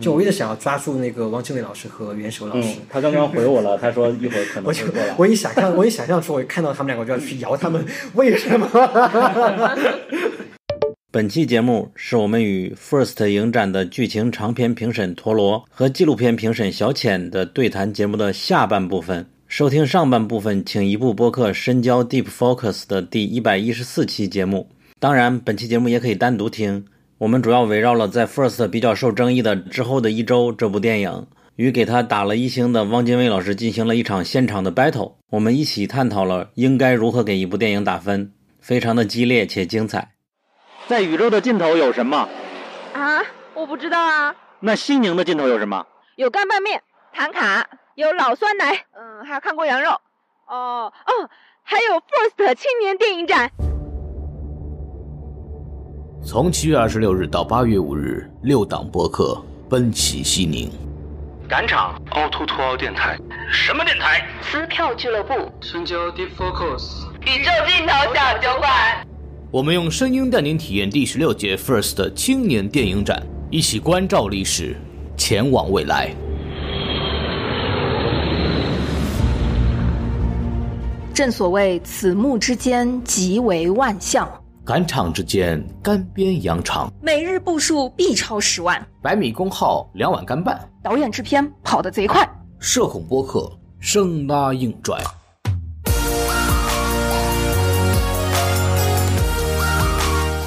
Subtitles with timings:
[0.00, 2.78] 就我一直想要抓住那个汪精卫老师和袁守老师。
[2.88, 5.14] 他刚刚回我了，他说一会儿可能我就会过来。
[5.18, 7.84] 我一想象，我一想象说我看到他们两个，我就要去摇他们，
[8.14, 8.68] 为什么？
[11.12, 19.26] 本期节目是我们与 First 影展的剧情长片评审陀螺和纪录片评审小浅的对谈节目的下半部分。
[19.46, 24.66] 收听上半部分，请移步播客深交 Deep Focus 的第一百一十四期节目。
[24.98, 26.86] 当然，本期节目也可以单独听。
[27.22, 35.14] 我们主要围绕了在 First 比较受争议的之后的一周这部电影，与给他打了一星的汪精卫老师进行了一场现场的 battle。
[35.30, 40.14] 我们一起探讨了应该如何给一部电影打分，非常的激烈且精彩。
[40.88, 42.28] 在宇宙的尽头有什么？
[42.92, 43.22] 啊，
[43.54, 44.34] 我不知道啊。
[44.58, 45.86] 那西宁的尽头有什么？
[46.16, 46.82] 有干拌面、
[47.12, 49.90] 唐卡，有老酸奶，嗯，还有看过羊肉。
[50.48, 51.30] 哦哦，
[51.62, 53.52] 还有 First 青年电影展。
[56.24, 59.36] 从七月二十六日到八月五日，六档播客
[59.68, 60.70] 奔袭西宁。
[61.48, 63.18] 赶场凹凸凸凹电台，
[63.50, 64.24] 什么电台？
[64.40, 68.70] 撕票俱乐部，深交 Deep Focus，宇宙尽头小酒馆。
[69.50, 74.76] 我们用声音带您体验第十六届 First 青年电影展，一起关照历史，
[75.16, 76.14] 前往未来。
[81.12, 84.30] 正所谓此目之间，即为万象。
[84.64, 88.80] 赶场之间，干煸羊肠，每日步数必超十万。
[89.02, 90.60] 百米功耗，两碗干拌。
[90.80, 92.24] 导演制片跑得贼快。
[92.60, 95.02] 社恐播客，生拉硬拽。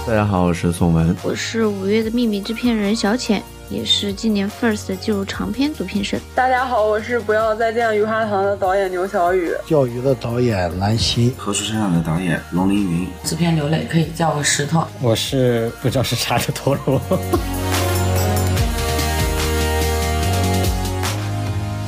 [0.07, 6.21] 大家好，我是宋文，我是五月的秘密制片人小浅，也是今年 First 的纪录长片组评审。
[6.35, 17.01] 大家好，我是不要再见雨花堂的导演牛小雨，钓鱼的导演兰溪，何处山上的导演龙凌云，制片刘磊可以叫我石头，我是不知道是啥的陀螺。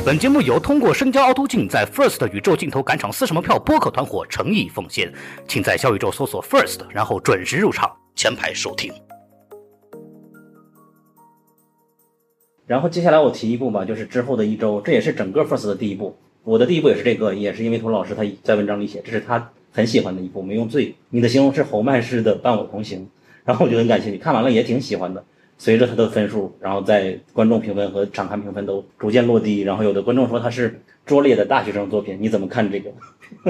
[0.03, 5.13] 本节目由通过深交凹凸镜在 First 宇宙镜头赶场撕什么票播客团伙诚意奉献，
[5.47, 8.91] 请在小宇宙搜索 First，然后准时入场，前排收听。
[12.65, 16.17] 然后接下来我提一部吧，就是之后的一周，这也是整个 First 的第一部。
[16.43, 20.41] 我的第一步也是这个，也是因为涂老师他在文章里写，这是他很喜欢的一部。
[20.41, 23.07] 没用最，你的形容是侯麦式的伴我同行，
[23.45, 25.23] 然后我就很感兴趣，看完了也挺喜欢的。
[25.59, 32.89] 随着他的分数，然后在观众评分和场刊评分都逐渐落低，然后有的观众说他是拙劣的大学生作品，你怎么看这个？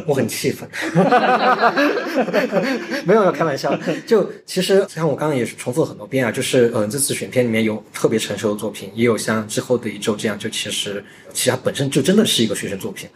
[0.08, 0.68] 我很气愤，
[3.06, 3.78] 没有要开玩笑。
[4.08, 13.08] 就其实像我刚刚也是重复了很多遍啊，就是嗯、呃，这次选片里面有特别成熟的作品，也有像之后的一周这样，就其实其实它本身就真的是一个学生作品，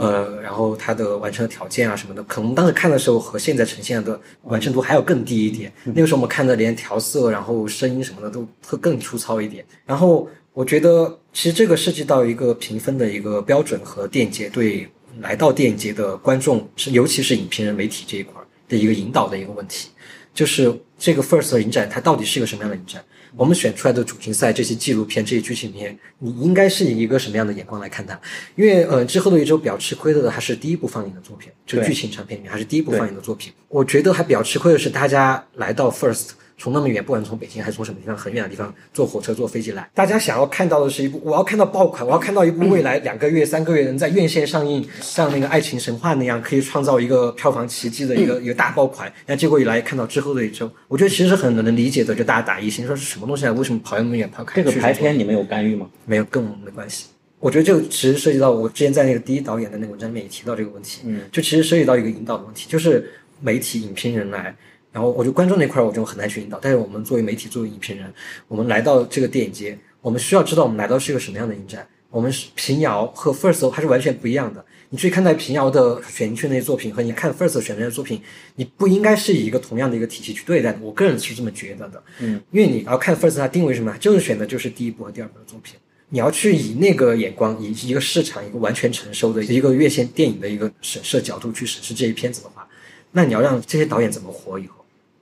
[0.00, 5.72] 呃，然后它的完成的条件啊什么的，可能当时看的时候和现在呈现的完成度还要更低一点。
[5.84, 9.64] 那个时候我们看的连调色，然后声音什么的都会更粗糙一点。
[9.86, 14.88] 然后我觉得其实这个涉及到一个评分的一个标准和电影节对。
[15.20, 19.88] 来到电影节的观众是，尤其是影评人、媒体这一块的一个引导的一个问题，
[20.32, 23.04] 就是这个 First 的影展它到底是一个什么样的影展？
[23.34, 28.20] 我们选出来的主竞赛这些纪录片、这些剧情片，你应该是以一个什么样的眼光来看它？
[28.54, 33.52] 因为呃，之后的一周比较吃亏的还是第一部放映的作品，就剧情长片里面还是第一部放映的作品。
[33.68, 36.28] 我觉得还比较吃亏的是，大家来到 First。
[36.58, 49.10] 从那么远，不管从北京还是从什么地方很远的地方坐火车、坐飞机来，大家想要看到的是一部，我要看到爆款，我要看到一部未来两个月、三个月能在院线上映，像那个《爱情神话》那样可以创造一个票房奇迹的一个一个大爆款。
[49.26, 53.52] 那结果一来看到之后的一周，我觉得其实是很能理解的，就大家打一星，说是什么东西啊？
[53.52, 54.56] 为什么跑那么远跑看？
[54.56, 55.88] 这个排片你们有干预吗？
[56.06, 57.06] 没有，跟我们没关系。
[57.38, 63.08] 我觉得这个其实涉及到我之前在那个第一导演的那个文章里面也提到这个问题，嗯，就其实涉及到一个引导的问题，就是
[63.40, 64.56] 媒体、影评人来。
[64.98, 68.12] 然后我觉得观众那块我就很难去引导，但是我们作为媒体、作为影评人，
[68.48, 71.86] 我们来到这个电影节，我们需要知道我们来到是一个什么样的影展。
[72.10, 74.64] 我们是平遥和 First 还是完全不一样的。
[74.90, 78.20] 你去看待平遥的选进去那些作品和你看 First 选的那些作品，
[78.56, 80.80] 你不应该是以一个同样的一个体系去对待的。
[80.82, 82.02] 我个人是这么觉得的。
[82.18, 85.76] 嗯，因为你要看 First 它定位什么，就是选的就是第一部和第二部的作品。
[86.08, 92.68] 你要去以那个眼光，以一个市场一个完全成熟的一个院线电影的一个审视角度去审视这些片子的话，
[93.12, 94.77] 那你要让这些导演怎么活以后？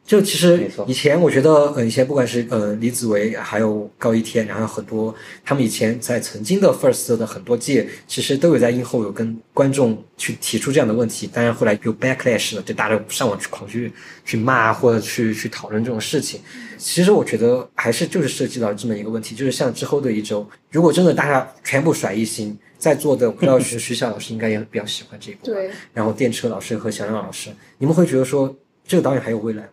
[0.06, 5.12] 就其实以前我觉得，呃，以前不管是呃李子维还有高一天，然后很多
[5.44, 11.26] 他们以前在曾经的 First 的很多届，其实都有在映后有跟观众去提出这样的问题。
[11.26, 13.92] 当然后来有 backlash 了，就大家上网去狂去
[14.24, 16.40] 去骂或者去去讨论这种事情。
[16.78, 28.54] 其实我觉得还是就是涉及到这么一个问题，就是像之后的一周，如果真的大家全部甩一星，在座的不知道是徐晓老师应该也比较喜欢这一部，对，然后电车老师和小杨老师，你们会觉得说
[28.86, 29.68] 这个导演还有未来吗？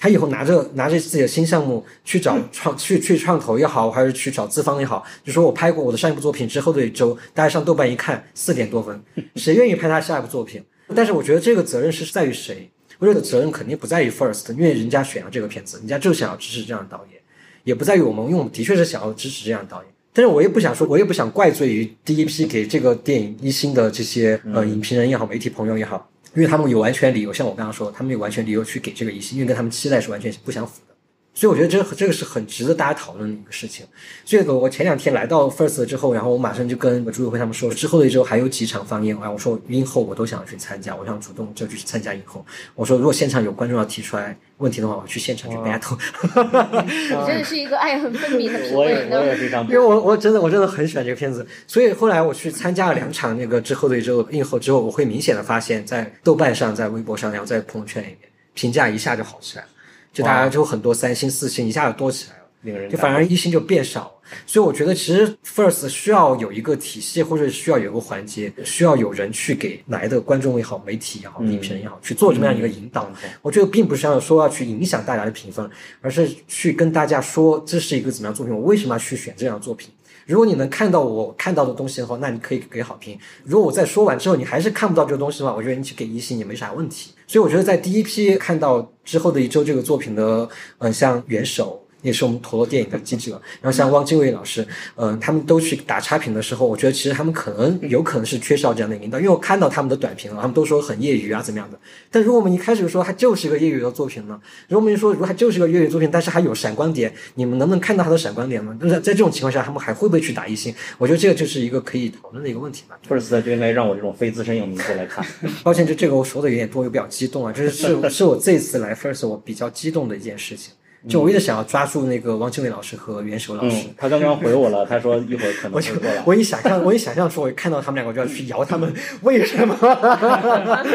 [0.00, 8.98] 他以后拿着拿着自己的新项目去找创去去创投也好，还是去找资方也好，就说我拍过我的上一部作品之后的一周，大家上豆瓣一看四点多分，
[9.36, 10.64] 谁愿意拍他下一部作品？
[10.96, 12.70] 但是我觉得这个责任是在于谁？
[12.98, 17.20] 我觉得责任肯定不在于 First，因为人家选了这个片子，人家就想要支持这样的导演，
[17.64, 19.92] 也不在于我们，因为我们的确是想要支持这样的导演。
[20.12, 26.09] 但是我也不想说，我也不想怪罪于第一批给这个电影一星的这些呃影评人也好，媒体朋友也好。
[26.34, 30.94] 因为他们有完全理由，像我刚刚说，他们有完全理由去给这个一些，因为跟他们期待是完全不相符的。
[31.32, 33.86] 所以我觉得这这个是很值得大家讨论的一个事情。
[34.24, 42.44] 这个，我前两天来到 First 之后，然后我马上就跟朱委会他们说，之后的一周还有几场放映啊，我说映后我都想去参加，我想主动就去参加映后。
[42.74, 45.98] 我说如果现场有观众要提出来问题的话，我去现场去 battle。
[46.86, 49.20] 你真的是一个爱恨分明的评委呢。
[49.64, 58.18] 因为我我真的我真的很喜欢这个片子，所以后来我去参加了两场那个之后的一周映后之后，我会明显的发现，在豆瓣上、在微博上，然后在朋友圈里面
[58.54, 59.68] 评价一下就好起来了。
[60.12, 64.14] 就大家就很多三星四星一下就多起来了，就反而一星就变少。
[64.46, 73.10] 所以我觉得其实 First 需要有一个体系，或者需要有一个环节，需要有人去给来的观众也好、媒体也好、影评人也好去做这么样一个引导。
[73.42, 75.68] 我觉得并不是要说要去影响大家的评分，
[76.00, 79.90] 而是去跟大家说这是一个怎么样作品，我为什么要去选这样作品。
[80.26, 83.18] 如果你能看到我看到的东西的话，那你可以给好评。
[83.42, 87.10] 如果我在说完之后你还是看不到这个东西的话，我觉得你去给一星也没啥问题。
[87.26, 90.48] 所以我觉得在第一批看到之后的一周这个作品的，
[90.78, 91.84] 嗯，像元首。
[92.02, 94.66] 也是我们陀螺电影的记者，然后像汪精卫老师，
[94.96, 101.78] 嗯，他们都去打差评的时候，我觉得其实他们可能有可能是缺少这样的引导，因为我看到他们的短评了，他们都说很业余啊，怎么样的。
[102.10, 104.40] 但如果我们一开始说它就是一个业余的作品呢？
[104.68, 108.76] 如果我们说如果它就是一个业余作品，但是还有闪光点，你们能不能看到它的闪光点呢？
[108.80, 110.74] 就是在这种情况下，他们还会不会去打一星？
[110.98, 112.98] 我觉得这个就是一个可以讨论的一个问题吧。
[113.06, 115.24] 福尔斯特就应该让我这种非资深影迷过来看。
[115.62, 120.72] 抱歉，就这个我说的有点多，又比较激动啊，这是是是我这次来 First 我比较激动的一件事情。
[121.08, 123.86] 就我一直想要抓住那个汪精卫老师和袁守老师。
[123.96, 126.22] 他刚刚回我了，他说一会儿可能会过来。
[126.26, 128.92] 我一想象，我一想象说我看到他们两个，我就要去摇他们，
[129.22, 129.76] 为什么？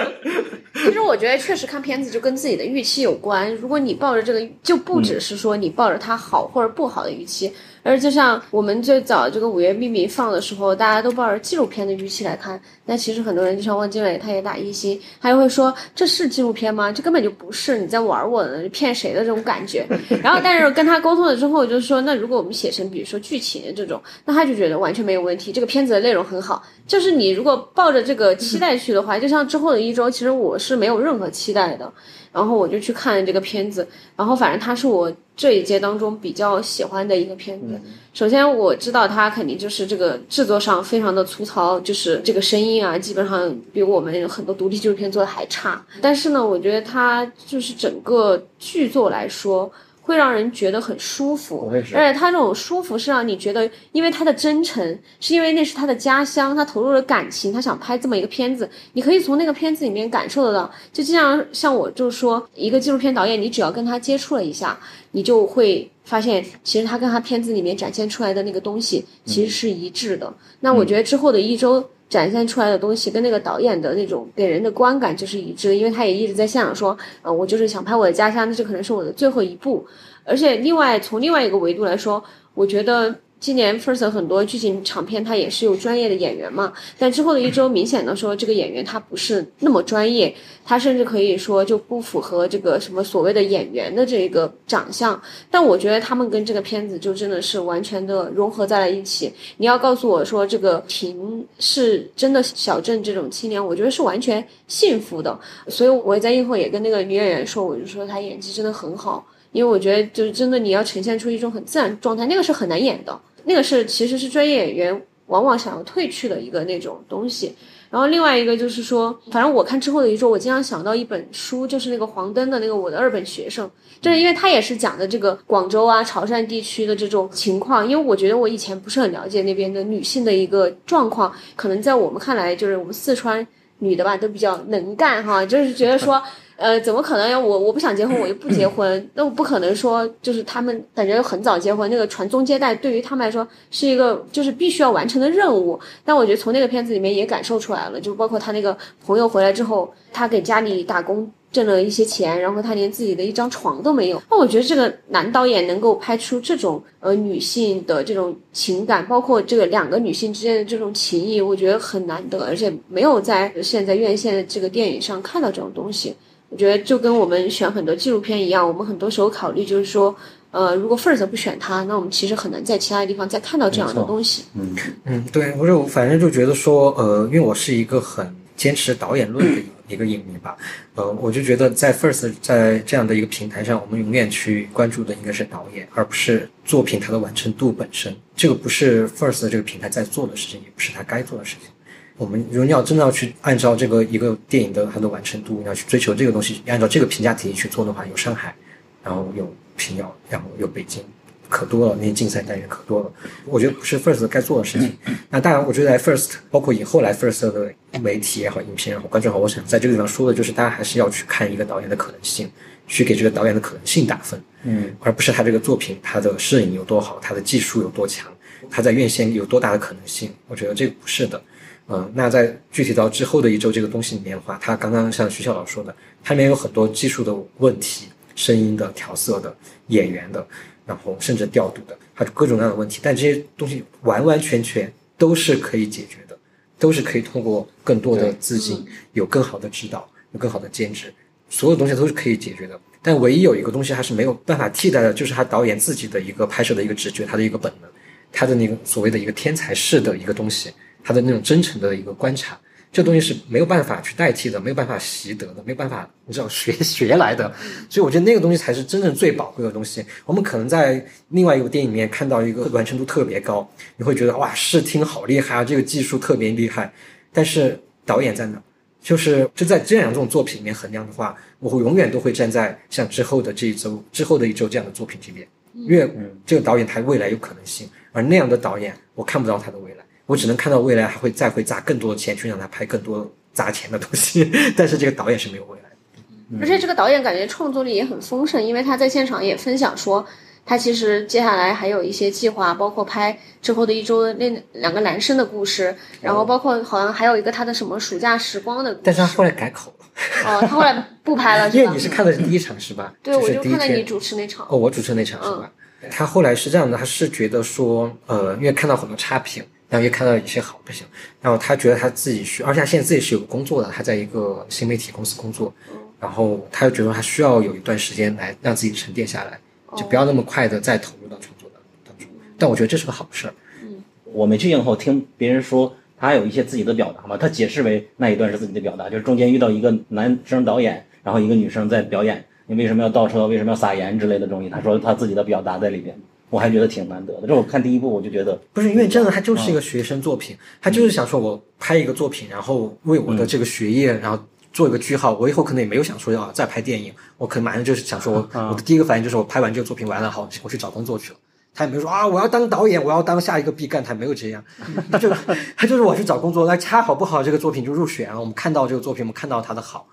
[0.75, 3.53] 其实我觉得确实看片子就跟自己的预期有关。
[3.55, 7.51] 如果你抱着这个，就不只是说你抱着它好或者不好的预期。
[7.81, 16.91] 而就像我们最早这个《五月秘密》放的时候，大家都抱着纪录片的预期来看，那其实很多人就像汪精卫，他也打一星，他又会说这是纪录片吗？
[16.91, 19.87] 这根本就不是，你在玩我呢，骗谁的这种感觉。
[20.21, 26.63] 然后，但是跟他沟通了之后，就是说，那如果我们写成比如说剧情这种，那他就觉得完全没有问题，这个片子的内容很好。
[26.85, 31.91] 就是你如果抱着这个期待去的话，就像之后的一周，其实我是没有任何期待的。
[32.31, 33.87] 然后我就去看这个片子，
[34.17, 37.79] 然后反正他是我这一届当中比较喜欢的一个片子。
[38.15, 45.85] 首先我知道它肯定就是这个制作上非常的粗糙，就是这个声音啊，基本上比我们很多独立纪录片做的还差。
[46.01, 49.69] 但是呢，我觉得它就是整个剧作来说。
[50.05, 60.71] 会让人觉得很舒服，而且他这种舒服是让你觉得，因为他的真诚，是因为那是他的家乡，他投入了感情，他想拍这么一个片子，你可以从那个片子里面感受得到。
[60.93, 64.79] 就这样，像我就说，一个纪录片导演，你只要跟他接触了一下，
[65.11, 70.31] 你就会发现，其实他跟他片子里面展现出来的那个东西其实是一致的。
[70.59, 71.83] 那我觉得之后的一周。
[72.09, 79.85] 展现出来的东西跟那个导演的那种给人的观感就是一致，因为他也一直在现场说，呃，我就是想拍我的家乡，那这可能是我的最后一部。
[80.23, 82.23] 而且另外从另外一个维度来说，
[82.53, 83.15] 我觉得。
[83.39, 86.73] 今年 First 很多剧情长片，它也是有专业的演员嘛。
[86.97, 95.21] 但之后的一周，明显的说，这个演员他不是那么专业，他甚至可以说就不符合这个什么所谓的演员的这个长相。
[95.51, 99.31] 但我觉得他们跟这个片子就真的是完全的融合在了一起。
[99.57, 105.37] 你要告诉我说这个婷是真的小镇这种青年，我觉得是完全幸福的。
[105.67, 109.23] 所以我在映后也跟那个女演员说，我就说她演技真的很好。
[109.55, 117.55] 因为我觉得，就是真的，你要呈现出一种很自然状态，那个是很难演的，那个是其实是专业演员往往想要褪去的一个那种东西。
[117.89, 123.65] 然后另外一个就是说，反正我看之后的一周，我经常想到一本书，就是那个黄登的那个《我的二本学生》，
[124.01, 127.87] 就是因为他也是讲的这个广州啊、潮汕地区的这种情况。
[127.87, 133.47] 因为我觉得我以前不是很了解那边的女性的一个状况，可能在我们看来，就是我们四川
[133.79, 136.21] 女的吧，都比较能干哈，就是觉得说。
[136.57, 137.41] 呃，怎么可能？
[137.41, 139.07] 我我不想结婚，我就不结婚。
[139.13, 145.79] 那我不可能说，就是他们感觉很早结婚，那个传宗接代对于他们来说是一个就是必须要完成的任务。
[146.05, 154.21] 但我觉得从那个片子里面也感受出来了，就包括他那个朋友回来之后，他给家里打工挣了一些钱，然后他连自己的一张床都没有。
[154.31, 166.15] 那我觉得这个男导演能够拍出这种呃女性的这种情感，包括这个两个女性之间的这种情谊，我觉得很难得，而且没有在现在院线的这个电影上看到这种东西。
[166.49, 170.15] 我觉得就跟我们选很多纪录片一样，我们很多时候考虑就是说，
[170.51, 174.45] 呃，如果 First 不选它，那我们其实很难在其他的地方再看到这样的东西。
[174.53, 180.55] 嗯嗯，对，我就反正就觉得说，呃，因为我是一个很坚持导演论的一个影迷吧，
[180.95, 188.15] 呃，我就觉得在 First 在这样的一个平台上，我们永远去关注的应该是导演，而不是作品它的完成度本身。
[188.35, 191.69] 这个不是 First 这个平台在做的事情，也不是它该做的事情。
[192.17, 198.55] 我们如果要真的要去按照这个一个电影的它的完成度，要去追求这个东西，按照这个评价体系去做的话，有上海，
[199.03, 201.03] 然后有平遥，然后有北京，
[201.49, 203.11] 可多了，那些竞赛单元可多了。
[203.45, 204.97] 我觉得不是 First 该做的事情。
[205.29, 212.49] 那当然，我觉得在 First，包括以后来 First 的媒体也好，影片也好，观众也好，我想在这个地方说的就是，大家还是要去看一个导演的可能性，
[212.87, 218.31] 去给这个导演的可能性打分，嗯，而不是他这个作品他的摄影有多好，他的技术有多强，
[218.69, 220.31] 他在院线有多大的可能性。
[220.47, 221.41] 我觉得这个不是的。
[221.87, 229.55] 嗯，那在具体到之后的一周这个东西里面的话，它刚刚像徐笑老说的，它里面有很多技术的问题，声音的调色的、
[229.89, 230.45] 演员的，
[230.83, 232.99] 然后甚至调度的，它各种各样的问题。
[233.03, 236.35] 但这些东西完完全全都是可以解决的，
[236.79, 241.13] 都是可以通过更多的资金、有更好的指导、有更好的兼职，
[241.51, 242.79] 所有东西都是可以解决的。
[243.03, 247.89] 但唯一有一个东西还是没有办法替代的，就是他导演自己的一个拍摄的一个直觉，他的一个本能，
[248.31, 250.71] 他的那个所谓的一个天才式的一个东西。
[251.05, 252.59] 他的那种真诚的一个观察，
[252.91, 257.53] 这东西是没有办法去代替的，没有办法习得的，没有办法你知道学学来的。
[257.87, 260.03] 所以我觉得那个东西才是真正最宝贵的东西。
[260.25, 266.91] 我们可能在另外一个电影里面看到一个完成度特别高，你会觉得哇视听好厉害啊，这个技术特别厉害。
[267.31, 268.59] 但是导演在哪？
[269.03, 276.09] 就是就在这两种作品里面衡量的话，我会永远都会站在像之后的这一周、之后的一周这样的作品这边，因为
[276.43, 280.04] 这个导演他未来有可能性，而那样的导演我看不到他的未来。
[280.25, 286.59] 我只能看到未来还会再会砸更多的钱去让他拍更多砸钱的东西， 但是这个导演是没有未来的。
[286.61, 290.25] 而且这个导演感觉创作力也很丰盛，因为他在现场也分享说，
[290.65, 298.91] 他其实接下来还有一些计划，包括拍之后的一周那两个男生的故事，然后包括好像还有一个他的什么暑假时光的。
[298.93, 299.01] 故事。
[299.05, 300.05] 但是他后来改口了。
[300.45, 303.13] 哦，他后来不拍了， 因为你是看的是第一场是吧？
[303.23, 304.65] 对，我就看到你主持那场。
[304.69, 305.71] 哦，我主持那场是吧？
[306.11, 309.63] 他后来是这样的，他是觉得说，呃，因为看到很多差评。
[309.87, 311.05] 然后又看到一些好不行，
[311.41, 315.71] 然后他觉得他自己需，而且他现在自己是有工作的，他在一个新媒体公司工作，
[316.19, 319.59] 然后他又觉得他需要有一段时间来让自己沉淀下来，
[319.95, 321.69] 就不要那么快的再投入到创作
[322.03, 322.27] 当中。
[322.57, 323.53] 但我觉得这是个好事儿。
[323.83, 336.17] 嗯，我没去映后听别人说他有一些自己的表达嘛，他解释为那一段是自己的表达，就是中间遇到一个男生导演，然后一个女生在表演，你为什么要倒车，为什么要撒盐之类的东西，他说他自己的表达在里边。
[336.55, 337.47] 我还觉得挺难得的。
[337.47, 345.33] 这我看第一部我就觉得不是，因为真的，他就是一个学生作品，他就是想说，我拍一个作品，然后为我的这个学业，然后做一个句号。
[345.37, 351.39] 我以后可能也没有想说要再拍电影，我可能马上就是想说，我我的第一个反应就是我拍完这个作品完了，好，我去找工作去了。
[351.73, 354.63] 他也没有说啊，我要当导演，我要当下一个毕赣，他没有这样，
[355.11, 355.29] 他就
[355.75, 358.39] 他就是我去找工作，那恰好不好这个作品就入选了。
[358.39, 360.07] 我们看到这个作品，我们看到他的好，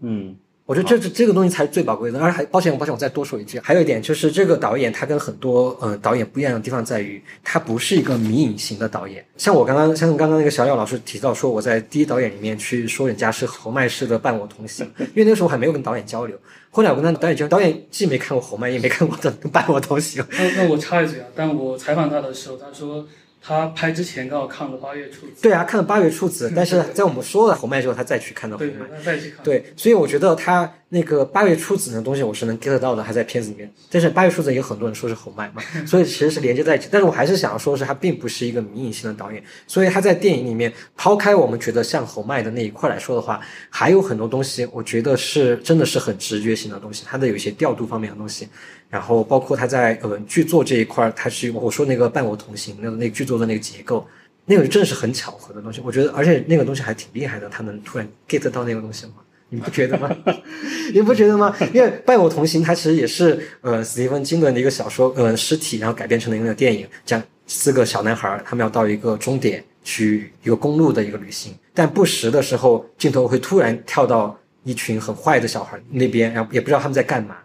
[0.00, 0.36] 嗯。
[0.72, 9.22] 我觉得这这这个东西才是最宝贵的，而还抱歉，抱歉，我再多说一句，还有一点就是这个导演他跟很多呃导演不一样的地方在于，他不是一个迷影型的导演。
[9.36, 16.34] 像我刚刚像刚刚那个小廖老师提到说，我在第一导演里面去说人家是侯麦式的伴我同行，因为那个时候还没有跟导演交流。
[16.70, 20.24] 后来我跟他导演交流，导演既没看过侯麦，也没看过的 伴我同行。
[20.30, 23.06] 那那我插一句啊，但我采访他的时候，他说。
[23.44, 29.44] 他拍之前刚好看了《八月处子》，对啊，看了《八月处子》，但是在我们说了红麦之后，他再去看到红麦，再去看。
[29.44, 33.68] 对，所以我觉得他那个《八月处子》的东西，我是能 get 到的，还在片子里面。
[33.90, 36.88] 但是《八月处子》有很多人说是红麦嘛， 所以其实是连接在一起。
[36.92, 48.48] 但是我还是想要说，是他并不是一个迷影性的导演，所以他在电影里面抛开我们觉得像红麦的那一块来说的话，还有很多东西，我觉得是真的是很直觉性的东西，他的有一些调度方面的东西。
[48.92, 54.06] 然后包括他在呃剧作这一块，他是我说那个伴我同行那个那个剧作的那个结构，
[54.44, 55.80] 那个真的是很巧合的东西。
[55.82, 59.14] 我觉得，而且那个东西还挺厉害的，他能突然 get 到那个东西吗？
[59.48, 60.14] 你不觉得吗？
[60.92, 61.56] 你不觉得吗？
[61.72, 77.36] 因为伴我同行，它其实也是呃史蒂芬金的一个小说，呃尸体，然后改编成了一个电影，讲四个小男孩他们要到一个终点去一个公路的一个旅行，但不时的时候镜头会突然跳到一群很坏的小孩那边，然后也不知道他们在干嘛。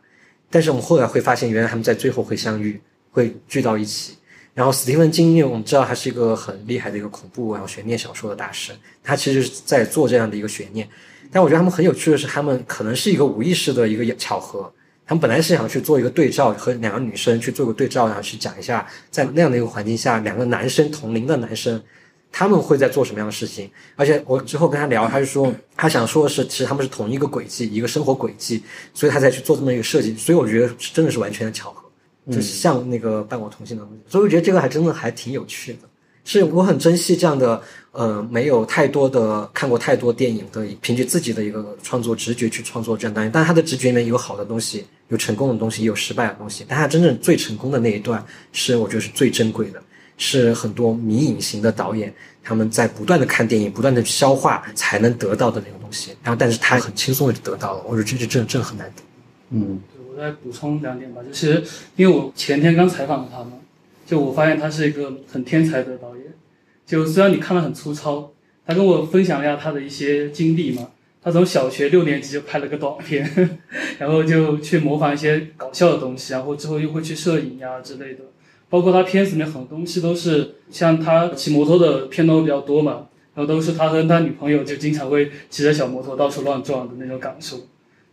[0.50, 2.80] 但是我们后来会发现，原来他们在最后会相遇，
[3.12, 4.16] 会聚到一起。
[4.54, 8.72] 然后史蒂芬金，因为我们知道他是一个很厉害的一个恐怖然后悬念小说的大师，
[9.04, 10.88] 他其实是在做这样的一个悬念。
[11.32, 14.72] 但我觉得他们很有趣的是，他们可能是一个无意识的一个巧合。
[15.06, 21.82] 他们本来是想去做一个对照，和两个女生去做个对照，然后去讲一下，在那样的一个环境下，两个男生同龄的男生，
[22.32, 23.70] 他们会在做什么样的事情。
[23.96, 30.16] 而且我之后跟他聊，他就说他想说的是，其实他们是同一个轨迹，一个生活轨迹，所以他才去做这么一个设计。
[30.16, 31.84] 所以我觉得真的是完全的巧合，
[32.32, 34.00] 就是像那个伴我同行的东西。
[34.08, 35.80] 所以我觉得这个还真的还挺有趣的。
[36.30, 37.62] 是我很珍惜这样的，
[37.94, 43.30] 呃，没有太多的看过太多电影的，凭借自己的一个创作直觉去创作这样东西。
[43.34, 46.66] 但他的直觉里面有好的东西，有成功的东西，也有失败的东西。
[46.68, 49.82] 但他真正最成功的那一段，是我觉得是最珍贵的，
[50.18, 56.12] 是很多迷影型的导演他们在不断的看电影，不断的消化才能得到的那种东西。
[56.24, 59.04] 然后，但是他很轻松的就得到了，我觉得这是真真的很难得。
[59.52, 61.64] 嗯，我再补充两点吧，就是
[61.96, 63.54] 因为我前天刚采访了他嘛。
[64.06, 66.24] 就我发现他是一个很天才的导演，
[66.86, 68.32] 就虽然你看的很粗糙，
[68.66, 70.88] 他跟我分享一下他的一些经历嘛。
[71.22, 73.30] 他从小学六年级就拍了个短片，
[74.00, 78.22] 然后就去模仿一些搞笑的东西，然后之后又会去摄影呀之类的。
[78.70, 87.58] 包括他片子里面很多东西都是像他骑摩托的片段比较多嘛，然后都是他和他女朋友就经常会骑着小摩托到处乱撞的那种感受。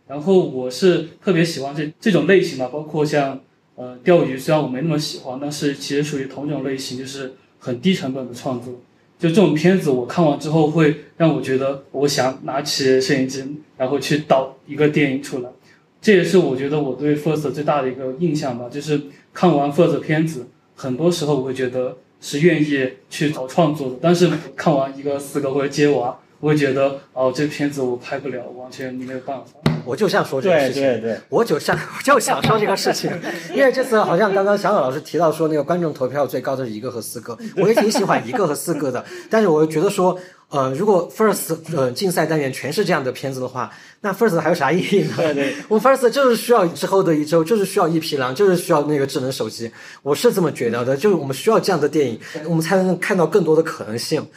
[0.07, 3.39] 然后我是特别喜欢这这种类型嘛，包括像。
[3.77, 8.73] 呃，钓鱼虽然我没那么喜欢，但是其实属于同种类型，就是很低成本的创作。
[9.19, 13.43] 就这种片子，我看完之后会让我觉得，我想拿起摄影机，
[13.75, 15.49] 然后去导一个电影出来。
[16.01, 19.01] 这也是我觉得我对 First 最大的一个印象吧，就是
[19.35, 23.95] 看完 First 片子，很多时候我会觉得是愿意去找创作的。
[24.01, 29.53] 但是看完一个四个或者接娃，我会觉得，哦，这片子我拍不了，完全没有办法。
[29.83, 33.09] 我就想说这个事情，对对对，我就想就想说这个事情，
[33.51, 40.15] 因为这次好像刚刚小小老师提到说那个观众投票最高的是一个和四个，我也挺喜欢一个和四个的，但是我又觉得说，
[40.49, 43.71] 呃，如果 first 呃竞赛单元全是这样的片子的话，
[44.01, 45.15] 那 first 还有啥意义呢？
[45.17, 49.71] 对对， 我 first 就是需要之后的一周，就是需要一匹狼，就是需要那个智能手机，
[50.03, 54.27] 我是这么觉得的，就是我们需要这样的电影，我们才能看到更多的可能性。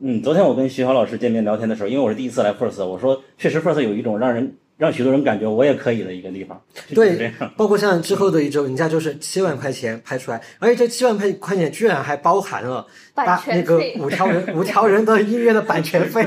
[0.00, 4.56] 嗯，昨天我跟徐豪老师见面聊天的时候，因为我是第一次来 first，我说确实 first 有一种让人。
[4.78, 6.62] 让许多人感觉我也可以的一个地方，
[6.94, 12.86] 对，包括像之后的一周，人家就是七万块钱拍出来，而且这七万块块钱居然还包含了
[13.26, 16.24] 把那个五条人 五条人的音乐的版权费，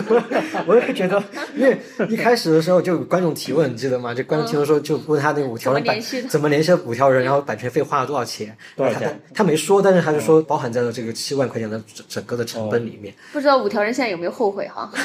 [0.66, 1.22] 我也觉得，
[1.54, 1.78] 因为
[2.08, 4.14] 一开始的时候就有观众提问，你记得吗？
[4.14, 8.56] 就观众提问说，就问他那五条人版怎么联系五条人，然后版权费花了多少钱？
[8.76, 9.20] 多少钱？
[9.34, 13.12] 他没说，但是他就说包含在了这个七万块钱的整整个的成本里面。
[13.32, 14.90] 不知道五条人现在有没有后悔哈？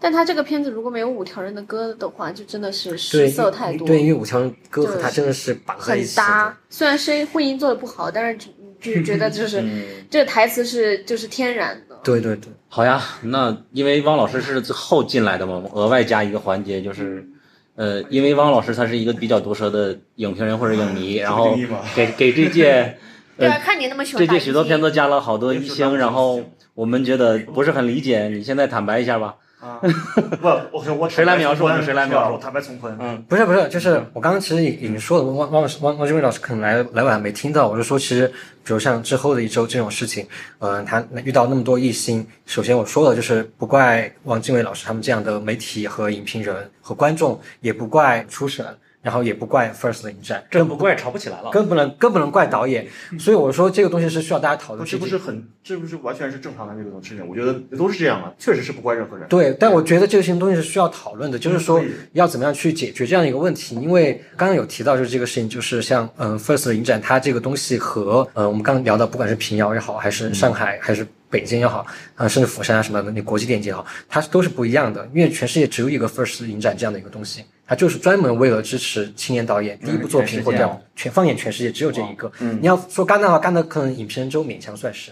[0.00, 3.86] 但他这个片子如果没有五条人的歌的话，就真的是失色太多。
[3.86, 6.20] 对，因为五条人歌和他真的是绑在一起。
[6.20, 8.36] 很搭，虽然声音混音做的不好，但是
[8.92, 9.64] 就觉得就 是
[10.10, 11.96] 这个台词是就是天然的。
[12.04, 13.02] 对对对，好呀。
[13.22, 17.26] 那因为汪老师是后进来的嘛，额外加一个环节就是，
[17.76, 21.56] 呃，因为汪老师他是一个比较毒舌的影评人或者影迷， 然后
[21.96, 22.98] 给给这届，
[23.38, 26.42] 对啊，看你那么喜欢这届许多片子加了好多一星，然后
[26.74, 29.36] 我们觉得不是很理解，你现在坦白一下吧。
[29.64, 29.80] 啊，
[30.42, 30.46] 不，
[30.76, 31.66] 我我谁来描述？
[31.82, 32.38] 谁来描述？
[32.38, 32.94] 坦白从宽。
[33.00, 38.28] 嗯，不是不是，就是我刚刚其实已经说了，汪汪老师汪汪志伟老师可能来来晚没听到，我就说，其实
[38.62, 40.26] 比如像之后的一周这种事情，
[40.58, 48.66] 嗯，他遇到那么多异星，首先我说了，就是不怪汪精卫老师他们这样的媒体和影评人和观众，也不怪初审。
[49.04, 52.86] 然后也不怪 First 的影展，这不怪吵不起来了，更不能更不能怪导演，
[53.18, 54.88] 所以我说这个东西是需要大家讨论。
[54.88, 59.28] 这不是很，这不是完全是正常的那种事情，我觉得都是这样的，确实是不怪任何人。
[59.28, 71.06] 对，但我觉得这些东西是需要讨论的，就是说要怎么样去解决这样一个问题，因为刚刚有提到就是这个事情，就是像嗯 First 的影展，它这个东西和呃我们刚刚聊的，不管是平遥也好，还是上海，还是。
[71.34, 75.04] 北京也好，啊，甚至釜山啊什么的，那国际电影节也好，它都是不一样的。
[75.12, 82.30] 因为全世界只有一个 First 影展这样的一个东西，它就是专门为了支持青年导演第一部作品或者全放眼全世界只有这一个。
[82.38, 85.10] 嗯你要说戛纳的话，戛纳可能影评人周勉强算是。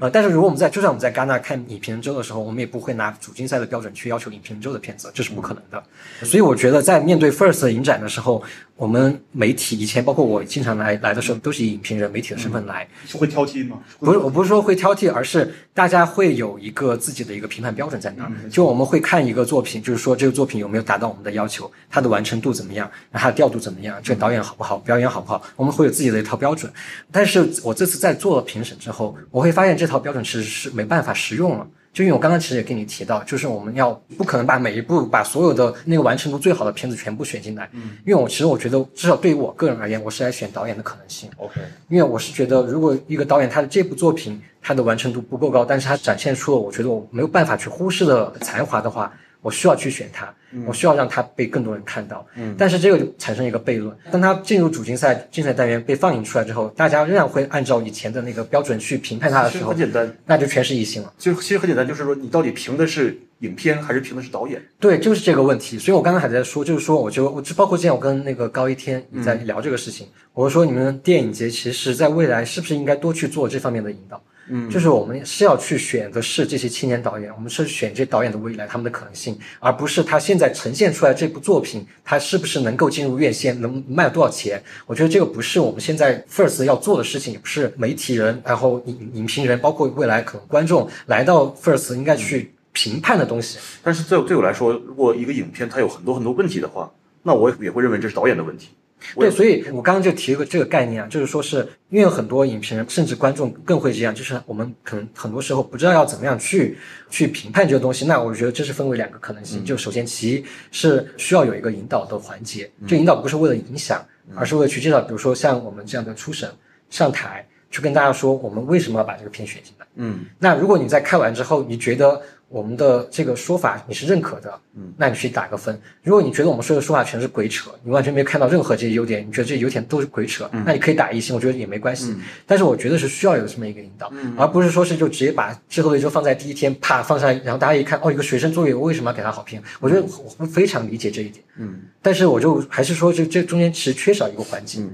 [0.00, 5.80] 呃，但是如果我们在就算我们在戛纳看影评人周的时候，我们也不会拿主竞赛的标准去要求影评人周的片子，这是不可能的。
[6.26, 8.42] 所以我觉得在面对 First 影展的时候，
[8.78, 12.88] 我们媒体以前包括我经常来来的时候，都是以影评人、媒体的身份来。
[13.06, 13.80] 是会挑剔吗？
[13.98, 18.30] 不是，我不是说会挑剔，而是大家会有一个自己的一个评判标准在那儿。
[18.48, 26.72] 就我们会看一个作品，就是说这个作品有没有达到我们的要求，它的完成度怎么样，它的调度怎么样，这个导演好不好，表演好不好，我们会有自己的一套标准。
[27.10, 30.48] 但是我这次在做了评审之后，我会发现这套标准其实。
[30.58, 31.66] 是没办法实用了，
[31.98, 49.12] 就因为我刚刚其实也跟你提到，就是我们要不可能把每一部把所有的那个完成度最好的片子全部选进来，嗯，因为我其实我觉得至少对于我个人而言，我是来选导演的可能性，OK，因为我是觉得如果一个导演他的这部作品他的完成度不够高，但是他展现出了我觉得我没有办法去忽视的才华的话，
[49.48, 50.30] 我需要去选他，
[50.66, 52.26] 我需要让他被更多人看到。
[52.36, 61.10] 嗯但是这个就产生一个悖论，当他进入主竞赛竞赛单元被放映出来之后，大家仍然会按照以前的那个标准去评判他的时候，很简单，那就全是异性了。
[61.16, 64.60] 就其实很简单，就是说你到底评的是影片还是评的是导演？
[64.78, 65.78] 对，就是这个问题。
[65.78, 74.22] 所以我刚刚还在说，就是说，我就我就包括之前我跟那个高一天也在聊这个事情，我说你们电影节其实在未来是不是应该多去做这方面的引导？
[74.50, 84.62] 嗯就是我们是要去选的是这些青年导演，我们是选这些导演的未来，他们的可能性，而不是他现在呈现出来这部作品，他是不是能够进入院线，能卖多少钱？
[84.86, 93.58] 我觉得这个不是我们现在 First 要做的事情，也不是媒体人，然后影影评人，包括未来可能观众来到 First 应该去评判的东西。
[93.82, 96.90] 但是对我对我来说，如果一个影片它有很多很多问题的话，
[97.22, 98.70] 那我也会认为这是导演的问题。
[99.14, 101.58] 我对，所以我刚刚就提了个这个概念啊，就是说是
[101.88, 106.76] 因为有很多影评人甚至观众更会这样，就是我们可能很多时候不知道要怎么样去
[107.08, 108.04] 去评判这个东西。
[108.06, 116.50] 那我觉得这是分为两个可能性，就首先其一是需要有一个引导的环节，这引导不是为了影响，而是为了去介绍，比如说像我们这样的初审
[116.90, 119.86] 上台，去跟大家说我们为什么要把这个片选进来。
[120.00, 125.78] 嗯那如果你在看完之后，你觉得我们的这个说法你是认可的，嗯，那你去打个分。
[126.02, 132.10] 如果你觉得我们说的说法全是鬼扯，你完全没有看到任何这些优点，你觉得这些优点都是鬼扯，嗯那你可以打一星，我觉得也没关系。
[132.12, 139.62] 嗯但是我觉得是需要有这么一个引导，嗯而不是说是就直接把之后的就放在第一天，啪放上来，然后大家一看，哦，一个学生作业，我为什么要给他好评？
[139.78, 144.80] 我觉得我会非常理解这一点，嗯但是我就还是说，这这中间其实缺少一个环节。
[144.80, 144.90] 嗯，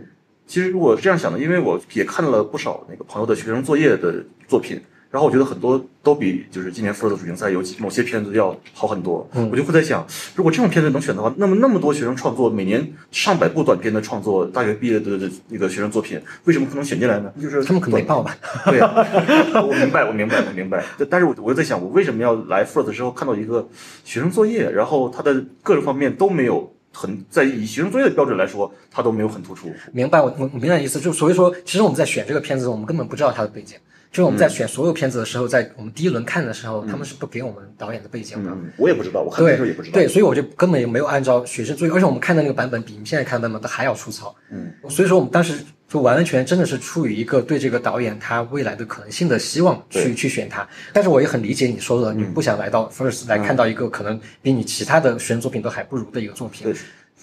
[0.46, 4.80] 其实如果是这样想的，因为我也看了不少那个朋友的学生作业的作品，
[5.14, 9.24] 然后我觉得很多都比就是今年 First 主竞赛有几某些片子要好很多。
[9.32, 17.32] 嗯我就会在想，如果这种片子能选的话，那么那么多学生创作，每年上百部短片的创作，大学毕业的的那个学生作品，为什么不能选进来呢？
[17.40, 18.36] 就是他们可能没报吧？
[18.66, 18.90] 对呀、
[19.62, 20.84] 我明白，我明白，我明白。
[20.98, 23.68] 但 但是我我就在想，我为什么要来 First 之后看到一个
[24.04, 29.72] 学生作业，然后他的各个方面都没有很在以学生作业的标准来说，他都没有很突出。
[29.92, 33.78] 明白我我我明白意思，就所以说，其实我们在选这个片子，我们根本不知道它的背景。
[34.14, 38.50] 就是我们在选所有片子的时候，在我们第一轮看的时候，他们是不给我们导演的背景的。
[38.52, 39.94] 嗯，我也不知道，我看的对时候也不知道。
[39.94, 44.32] 对，所以我就根本也没有按照学生作业，而且我们看的那个版本比你们现在看的版本都还要粗糙。
[44.52, 50.64] 嗯，所以说我们当时就完完全全真的是出于一个对这个导演他未来的可能性的希望去去选他。
[50.92, 56.72] 但是我也很理解你说的，你不想来到 First 来看到一个可能比你其他的学生作品都还不如的一个作品。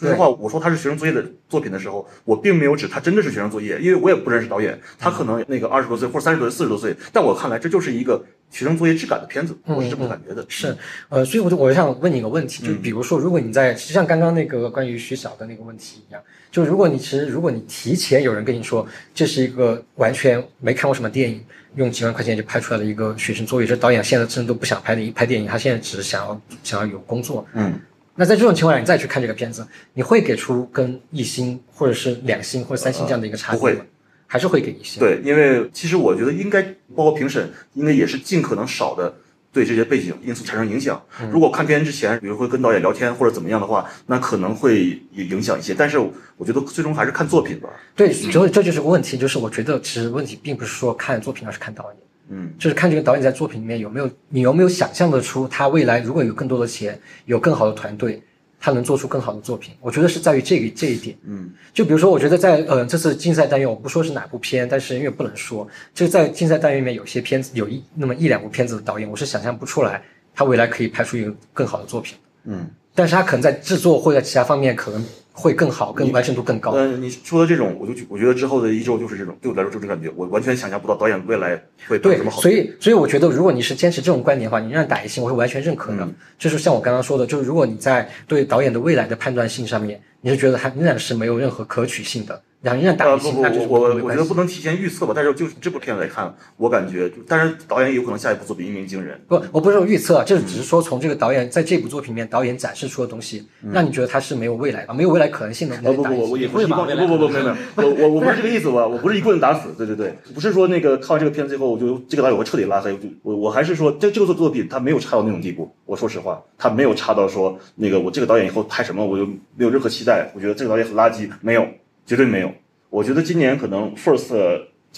[0.01, 0.09] 对。
[0.09, 10.43] 说实话，我说他是学生作业的作品的时候，我并没有指他真的是学生作业，因为我也不认识导演，他可能那个二十多岁或者三十多岁、四十多岁，但我看来这就是一个学生作业质感的片子，我是这么感觉的。
[10.49, 10.75] 是，
[11.09, 21.43] 呃，所以我就我就想问你一个问题，就比如说，如果你在，就像刚刚那个关于徐晓的那个问题一样，就如果你其实如果你提前有人跟你说这是一个完全没看过什么电影，
[21.75, 27.73] 用几万块钱就拍出来的一个学生作业，这导演现在真的都不想拍电影，拍电影他现在只是想要想要有工作，嗯，
[28.21, 33.59] 那在这种情况下，你再去看这个片子，你会给出跟一星或者是两星或者三星这样的一个差距吗？
[33.59, 33.81] 不会
[34.27, 34.99] 还是会给一星？
[34.99, 36.61] 对，因为其实我觉得应该
[36.95, 39.11] 包括评审，应该也是尽可能少的
[39.51, 41.03] 对这些背景因素产生影响。
[41.19, 45.73] 嗯如果看片之前，比如会跟导演聊天或者怎么样的话，那可能会影响一些。
[45.73, 45.97] 但是
[46.37, 47.67] 我觉得最终还是看作品吧。
[47.95, 51.97] 对，所以这就是个问题，就是我觉得其实问题并不是说看作品，而是看导演。
[52.29, 58.21] 嗯，就是看这个导演在作品里面有没有，你有没有想象得出他未来如果有更多的钱，有更好的团队，
[58.59, 59.73] 他能做出更好的作品。
[59.81, 61.17] 我觉得是在于这个这一点。
[61.25, 70.01] 嗯，就比如说，我觉得在呃这次竞赛单元，我不说是哪部片，但是因为不能说，就在竞赛单元里面有些片子有一那么一两部片子的导演，我是想象不出来
[70.33, 72.17] 他未来可以拍出一个更好的作品。
[72.45, 75.03] 嗯，但是他可能在制作或者其他方面可能
[75.41, 76.71] 会更好，更完成度更高。
[76.73, 81.55] 嗯，你说的这种，我就我觉得之后的一周就是这种，对我来说就是这感觉，我完全想象不到导演未来
[81.87, 82.39] 会拍对什么，好。
[82.39, 86.07] 所以所以我觉得，如果你是坚持这种观点的话，你让打一星，我是完全认可的。
[86.37, 99.19] 就是像我刚刚说的，就是如果你在对导演的未来的判断性上面，你是觉得他仍然是没有任何可取性的，然后仍然打呃，一星，不不，那就是我我觉得不能提前预测吧，但是就是这部片子来看，我感觉就，但是导演有可能下一部作品一鸣惊人。
[99.27, 105.75] 不，我不是说预测，这只是说从这个导演在这部作品里面导演展示出的东西，嗯让你觉得他是没有未来的，没有未来可能性的。
[105.77, 112.91] 哦不不不，我也不是一棍，不不不没有没有，我我我不是这个意思吧，我不是一棍子打死，对对对，不是说那个看完这个片子以后，我就这个导演我会彻底拉黑，
[113.23, 121.67] 我我我还是说这这个作作品他没有差到那种地步，我说实话，他没有差到说那个我这个导演以后拍什么我就没有任何期待，我觉得这个导演很垃圾，没有，
[122.05, 122.51] 绝对没有。
[122.89, 124.33] 我觉得今年可能 First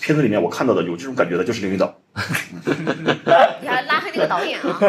[0.01, 1.95] 片子里面我看到的有这种感觉的就是林语导，
[3.61, 4.79] 你还拉黑那个导演啊？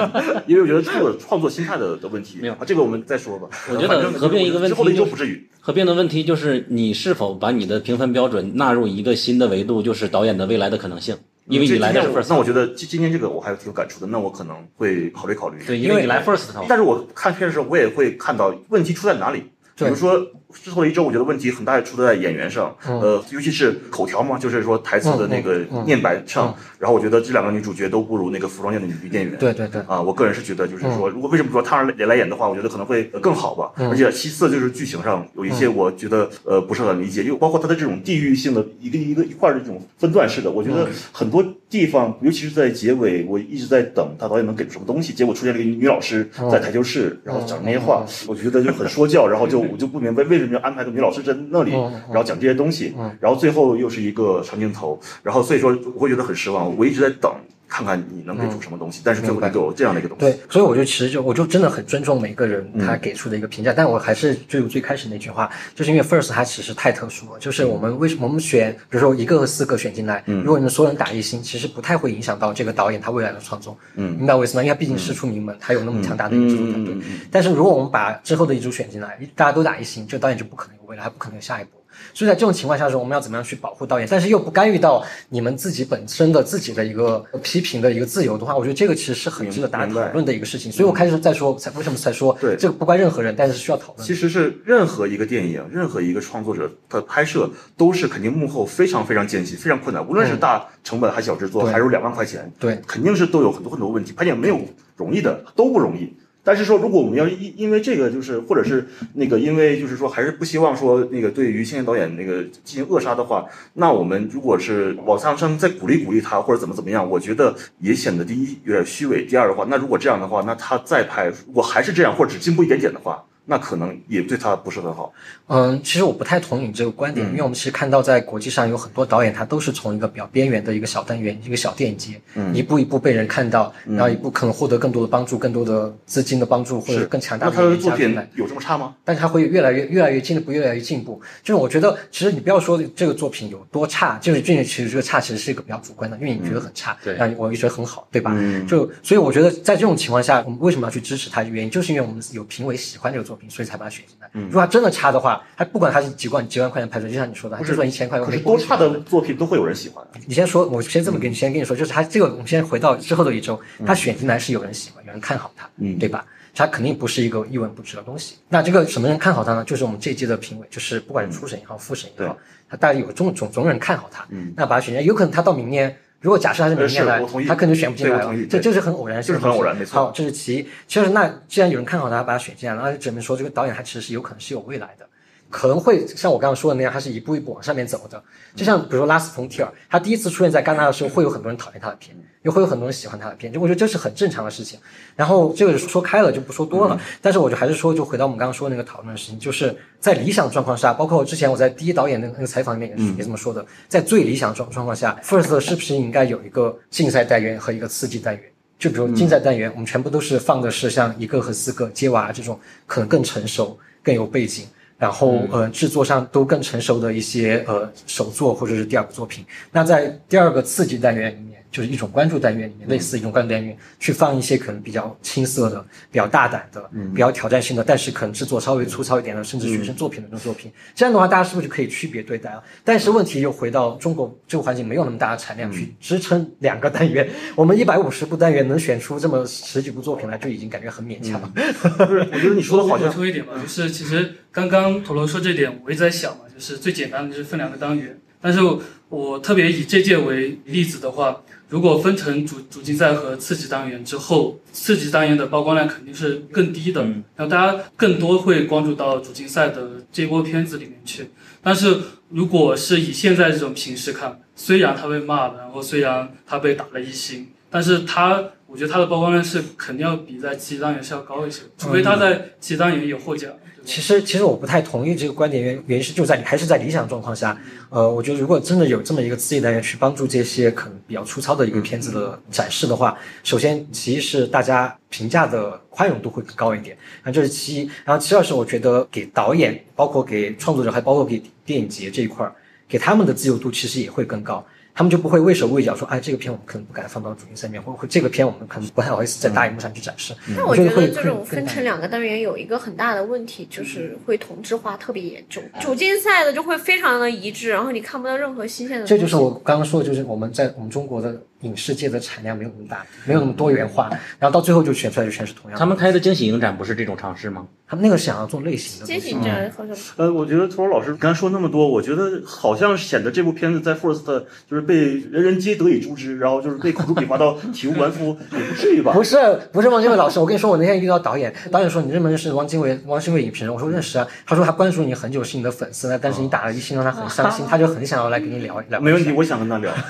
[0.48, 3.46] 因为我觉得这个创作心态的的问题，没有啊，这个我们再说吧。
[3.68, 5.46] 我觉得合并一个问之后就一周不至于。
[5.60, 11.14] 合并的问题就是你是否把你的评分标准纳入一个新的维度，就是导演的未来的可能性。
[11.48, 15.62] 因为你来的是 first，那我觉得今今天这个我还挺有感触的，那我可能会考虑考虑。
[15.66, 19.44] 对，因为你来 first，但是我看片的时候，我也会看到问题出在哪里，
[19.76, 20.26] 比如说。
[20.52, 26.54] 之后的一周，我觉得问题很大也，出在演员上，呃，尤其是口条嘛，就是说台词的那个念白上。
[26.78, 29.36] 然后我觉得这两个女主角都不如那个服装店的女店员。
[29.38, 29.80] 对对对。
[29.82, 33.72] 啊，我个人是觉得，就是说，如果为什么说她来来演的话，我觉得可能会更好吧。
[33.76, 51.22] 而且其次就是剧情上有一些我觉得呃不是很理解，又包括它的这种地域性的一个一个一块的这种分段式的，我觉得很多地方，尤其是在结尾，我一直在等他导演能给出什么东西，结果出现了一个女老师在台球室，然后讲那些话，我觉得就很说教，然后就我就不明白为什么要安排个女老师。
[51.22, 56.76] 在那里，然后讲这些东西，然后最后又是一个长镜头，然后所以说我会觉得很失望。
[56.76, 57.32] 我一直在等。
[57.68, 60.24] 看看你能给出什么东西，但是最后给我这样的一个东西。
[60.24, 73.76] 对，所以我就其实就我就真的很尊重每个人他给出的一个评价，但我还是就最开始那句话，就是因为 First 它其实太特殊了，就是我们为什么我们选，比如说一个和四个选进来，如果你们所有人打一星，其实不太会影响到这个导演他未来的创作。
[73.96, 74.62] 嗯，明白我意思吗？
[74.62, 76.94] 因为他毕竟师出名门，他有那么强大的一个制作团队。
[77.30, 81.70] 但是如果我们把之后的一组选进来，大家都打一星，这个导演就不可能有未来，他不可能有下一步。
[82.14, 90.70] 所以在这种情况下时候，我们要怎么样去保护导演，但是又不干预到你们自己本身的自己的一个批评的一个自由的话，我觉得这个其实是很值得大家讨论的一个事情。
[90.72, 94.06] 所以我开始在说，才为什么才说，对这个不怪任何人，但是需要讨论。
[94.06, 100.06] 其实是任何一个电影，任何一个创作者的拍摄，都是肯定幕后非常非常艰辛、非常困难。
[100.06, 104.12] 无论是大成本还是小制作，还是两万块钱，对，肯定是都有很多很多问题。
[104.12, 104.60] 拍电影没有
[104.96, 106.12] 容易的，都不容易。
[106.46, 123.24] 但是说，如果我们要因因为这个，就是或者是那个，因为就是说，还是不希望说那个对于青年导演那个进行扼杀的话，那我们如果是往上升再鼓励鼓励他，或者怎么怎么样，我觉得也显得第一有点虚伪，第二的话，那如果这样的话，那他再拍，如果还是这样，或者只进步一点点的话。
[123.46, 125.12] 那可能也对他不是很好。
[125.46, 132.20] 嗯，其实我不太同意你这个观点，因为我们其实看到在国际上有很多导演，他都是从一个比较边缘的一个小单元、一个小电影节，
[132.52, 137.52] 一步一步被人看到，然后一步可能获得更多的帮助、更多的资金的帮助或者更强大的。
[137.52, 138.94] 那他的作品有这么差吗？
[139.04, 141.20] 但是他会越来越、越来越进步、越来越进步。
[141.42, 148.36] 就是我觉得，其实你不要说这个作品有多差，就是这其实这个差其实是一个比较主观的，因为你觉得很差，对，让我觉得很好，对吧？
[148.68, 151.46] 就所以我觉得在这种情况下，我们为什么要去支持他？
[151.46, 154.28] 原因就是因为我们有评委喜欢这个作品，所以才把它选进来。
[154.32, 160.04] 如果他真的差的话，他不管他是几万几万块钱拍出来，就像你说的，他就算一千块，可是多差的作品都会有人喜欢。
[160.26, 166.24] 你先说，我先这么跟你先跟你说，就是他这个，我们先回到之后的一周，他选进来是有人喜欢，有人看好他，嗯，对吧？
[166.54, 168.36] 他肯定不是一个一文不值的东西。
[168.48, 169.64] 那这个什么人看好他呢？
[169.64, 172.36] 就是我们这一届的评委，就是不管是初审也好，复审也好，
[172.68, 175.96] 他大家有总总总有人看好他，嗯，那把他选进来，有可能他到明年。
[176.26, 179.40] 如果假设他是明年来，他可能就选不进来了，这这是很偶然的事情。
[179.40, 179.94] 很偶然，没错。
[179.94, 180.68] 好，这是其一。
[180.88, 185.06] 其实那既然有人看好他，把他选进来了，那就证明说这个导演他其实是有可能是有未来的。
[185.48, 188.22] 可能会像我刚刚说的那样，他是一步一步往上面走的。
[188.54, 194.78] 就像比如说拉斯冯提尔，他第一次出现在戛纳的时候，会有很多人讨厌他的片，又会有很多人喜欢他的片，就我觉得这是很正常的事情。
[195.14, 208.44] 然后这个说开了就不说多了，但是我就还是说，就回到我们刚刚说那个讨论的事情，就是在理想状况下，包括之前我在第一导演的那个采访里面也是也这么说的，在最理想状状况下，First 是不是应该有一个竞赛单元和一个刺激单元？
[208.78, 214.66] 就比如竞赛单元，我们全部都是放的是像一个和四个接娃这种，可能更成熟、更有背景。
[214.98, 219.44] 然后，呃，制作上都更成熟的一些呃首作或者是第二个作品。
[219.72, 221.55] 那在第二个刺激单元里面。
[221.76, 230.72] 就是一种关注单元里面，类似一种关注单元，去放一些可能比较青涩的、比较大胆的、比较挑战性的，但是可能制作稍微粗糙一点的，甚至学生作品的那种作品。
[230.94, 232.64] 这样的话，大家是不是就可以区别对待了？
[232.82, 237.28] 但是问题又回到中国这个环境，没有那么大的产量去支撑两个单元。
[237.54, 241.52] 我们一百五十部单元能选出这么十几部作品来，就已经感觉很勉强了。
[241.54, 243.12] 我觉得你说的好像。
[243.12, 248.18] 补一点吧，就是其实刚刚陀螺说这点，我也在想嘛，就是最简单的就是分两个单元。
[248.40, 248.60] 但是
[249.08, 251.42] 我特别以这届为例子的话。
[251.68, 257.02] 如果分成主主竞赛和次级单元之后，次级单元的曝光量肯定是更低的，
[257.34, 261.28] 然后大家更多会关注到主竞赛的这波片子里面去。
[261.62, 261.98] 但是
[262.28, 273.50] 如果是以现在这种形式看，虽然他被骂了，然后虽然他被打了一星，但是他，我觉得他的曝光量是肯定要比在刺激单元是要高一些，除非他在刺激单元有获奖。
[273.86, 277.56] 其实，其实我不太同意这个观点，原原因是就在还是在理想状况下，
[277.88, 292.52] 呃，我觉得如果真的有这么一个刺激单元去帮助这些可能比较粗糙的一个片子的展示的话，首先其一是大家评价的宽容度会更高一点，那这是其一，然后其二是我觉得给导演，包括给创作者，还包括给电影节这一块儿，
[292.88, 294.66] 给他们的自由度其实也会更高。
[294.96, 300.34] 他们就不会畏手畏脚说，哎，这个片我们可能不敢放到主竞赛里面，或或这个片我们可能不太好意思在大荧幕上去展示。
[300.56, 305.62] 但我觉得这种分成两个单元有一个很大的问题，就是会同质化特别严重。
[305.82, 309.06] 主竞赛的就会非常的一致，然后你看不到任何新鲜的。
[309.06, 315.78] 这就是我刚刚说的，就是我们在我们中国的影视界的产量没有那么大，没有那么多元化，然后到最后就选出来就全是同样的。
[315.78, 317.66] 他们开的惊喜影展不是这种尝试吗？
[317.88, 319.06] 他们那个是想要做类型的。
[319.06, 319.96] 惊喜影展好像。
[320.16, 324.24] 呃，我觉得托尔老师刚才说那么多，我觉得好像显得这部片子在 First
[324.68, 329.12] 就是被人人皆得以诛之，然后就是被口诛笔伐到体无完肤，也不至于吧？
[329.12, 329.36] 不是，
[329.72, 333.00] 不是汪精卫老师，我跟你说，我那天遇到导演，导演说你认不认识汪精卫？
[333.06, 334.26] 汪精卫影评人，我说认识啊。
[334.44, 339.00] 他说他关注你很久，是你的粉丝，但是你打了一星，让他很伤心，他就很想要来跟你聊一聊。
[339.00, 339.92] 没问题，我想跟他聊。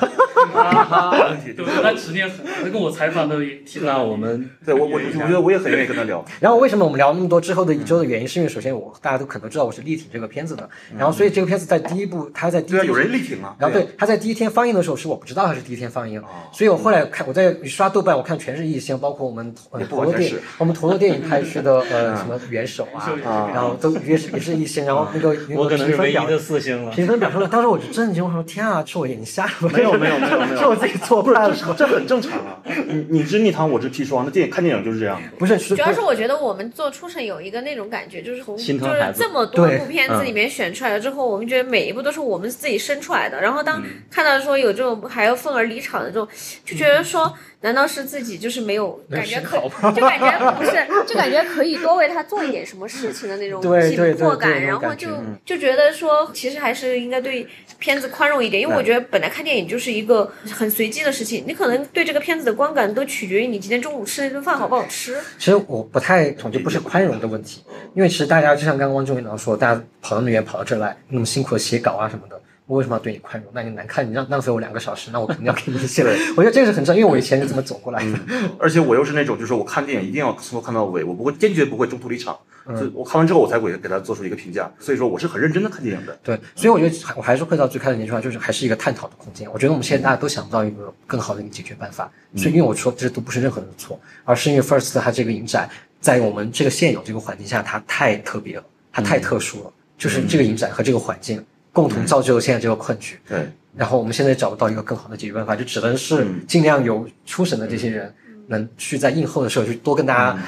[1.37, 6.25] 没问题，对，他执念很，他跟我采访都也提到我们，对我我我觉得我也很愿意跟他聊。
[6.41, 13.55] 然后为什么我们聊那么多之后的一周的原因，是因为首先我大家都可能知道我是力挺这个片子的，然后所以这个片子在第一部，他在第一对啊，有人力挺啊。
[13.59, 16.23] 然后对，他在第一天放映的时候是我不知道他是第一天放映，
[16.53, 19.55] 所以我后来看我在刷豆瓣，我看全是一星，包括我们
[19.89, 26.91] 陀螺电影我们陀螺电影拍区的呃什么元首啊，然后都也是也是一星，然后那个我可能是唯一的四星了。
[26.91, 29.69] 评分表出来，当时我就震惊，我说天啊，是我眼睛瞎了？
[29.73, 32.61] 没有没有没有， 是我自己错不是，这很正常啊。
[32.87, 35.21] 你你知蜜糖，我知砒霜，那电影看电影就是这样。
[35.39, 43.41] 不是，主要是我觉得我们做初审有一个那种感觉，就是从就是这么多部片子里面选出来了之后，我们觉得每一部都是我们自己生出来的。
[43.41, 46.29] 然后当看到说有这种还要愤而离场的这种，
[46.65, 47.33] 就觉得说。
[47.63, 49.57] 难道是自己就是没有感觉可，
[49.91, 50.73] 就感觉不是，
[51.07, 55.09] 就感觉可以多为他做一点什么事情的那种紧迫感，然后就
[55.45, 57.47] 就觉得说，其实还是应该对
[57.79, 65.17] 片子宽容一点，因为我觉得本来看电影就是一个很随机的事情，你可能对这个片子的观感都取决于你今天中午吃那顿饭好不好吃。
[65.39, 67.65] 其实我不太同就，不是宽容的问题，
[67.95, 72.41] 因为其实大家就像刚刚汪中老师说，大家跑那么远跑到这来，那么辛苦的写稿啊什么的。
[72.67, 73.51] 我为什么要对你宽容？
[73.55, 76.03] 那你难看，你让浪费我两个小时，那我肯定要给你一些。
[76.37, 78.19] 我觉得这个是很正，因为我以前是怎么走过来的。
[78.59, 82.37] 而且我又是那种，就是我看电影一定要从头看到尾，我不会坚决不会中途离场。
[82.69, 84.69] 就我看完之后，我才会给他做出一个评价。
[84.81, 86.19] 所以说，我是很认真的看电影的。
[86.25, 89.49] 对，所以我觉得我还是回到最开始那句话，就是还是一个探讨的空间。
[89.53, 92.11] 我觉得我们现在大家都想不到一个更好的一个解决办法。
[92.35, 99.73] 所以，因为我说这都不是任何人的错，而是因为 First 它这个影展在我们这个现有这个环境下，它太特别了，它太特殊了。
[99.97, 101.41] 就是这个影展和这个环境。
[101.77, 103.19] 共同造就现在这个困局。
[103.29, 108.15] 对，然后我们现在找不到一个更好的解决办法，就只能是尽量有初审的这些人，
[108.47, 110.39] 能去在映后的时候去多跟大家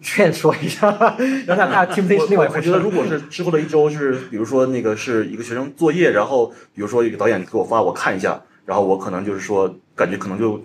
[0.00, 0.90] 劝说一下，
[1.46, 2.70] 让大家听不听是另外一回事。
[2.70, 10.58] 我觉得如果是之后的一周是，比如说那个是一个学生作业，然后比如说一个导演给我发，我看一下，然后我可能就是说感觉可能就。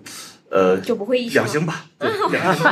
[0.54, 2.64] 呃，就不会一两星吧， 两星，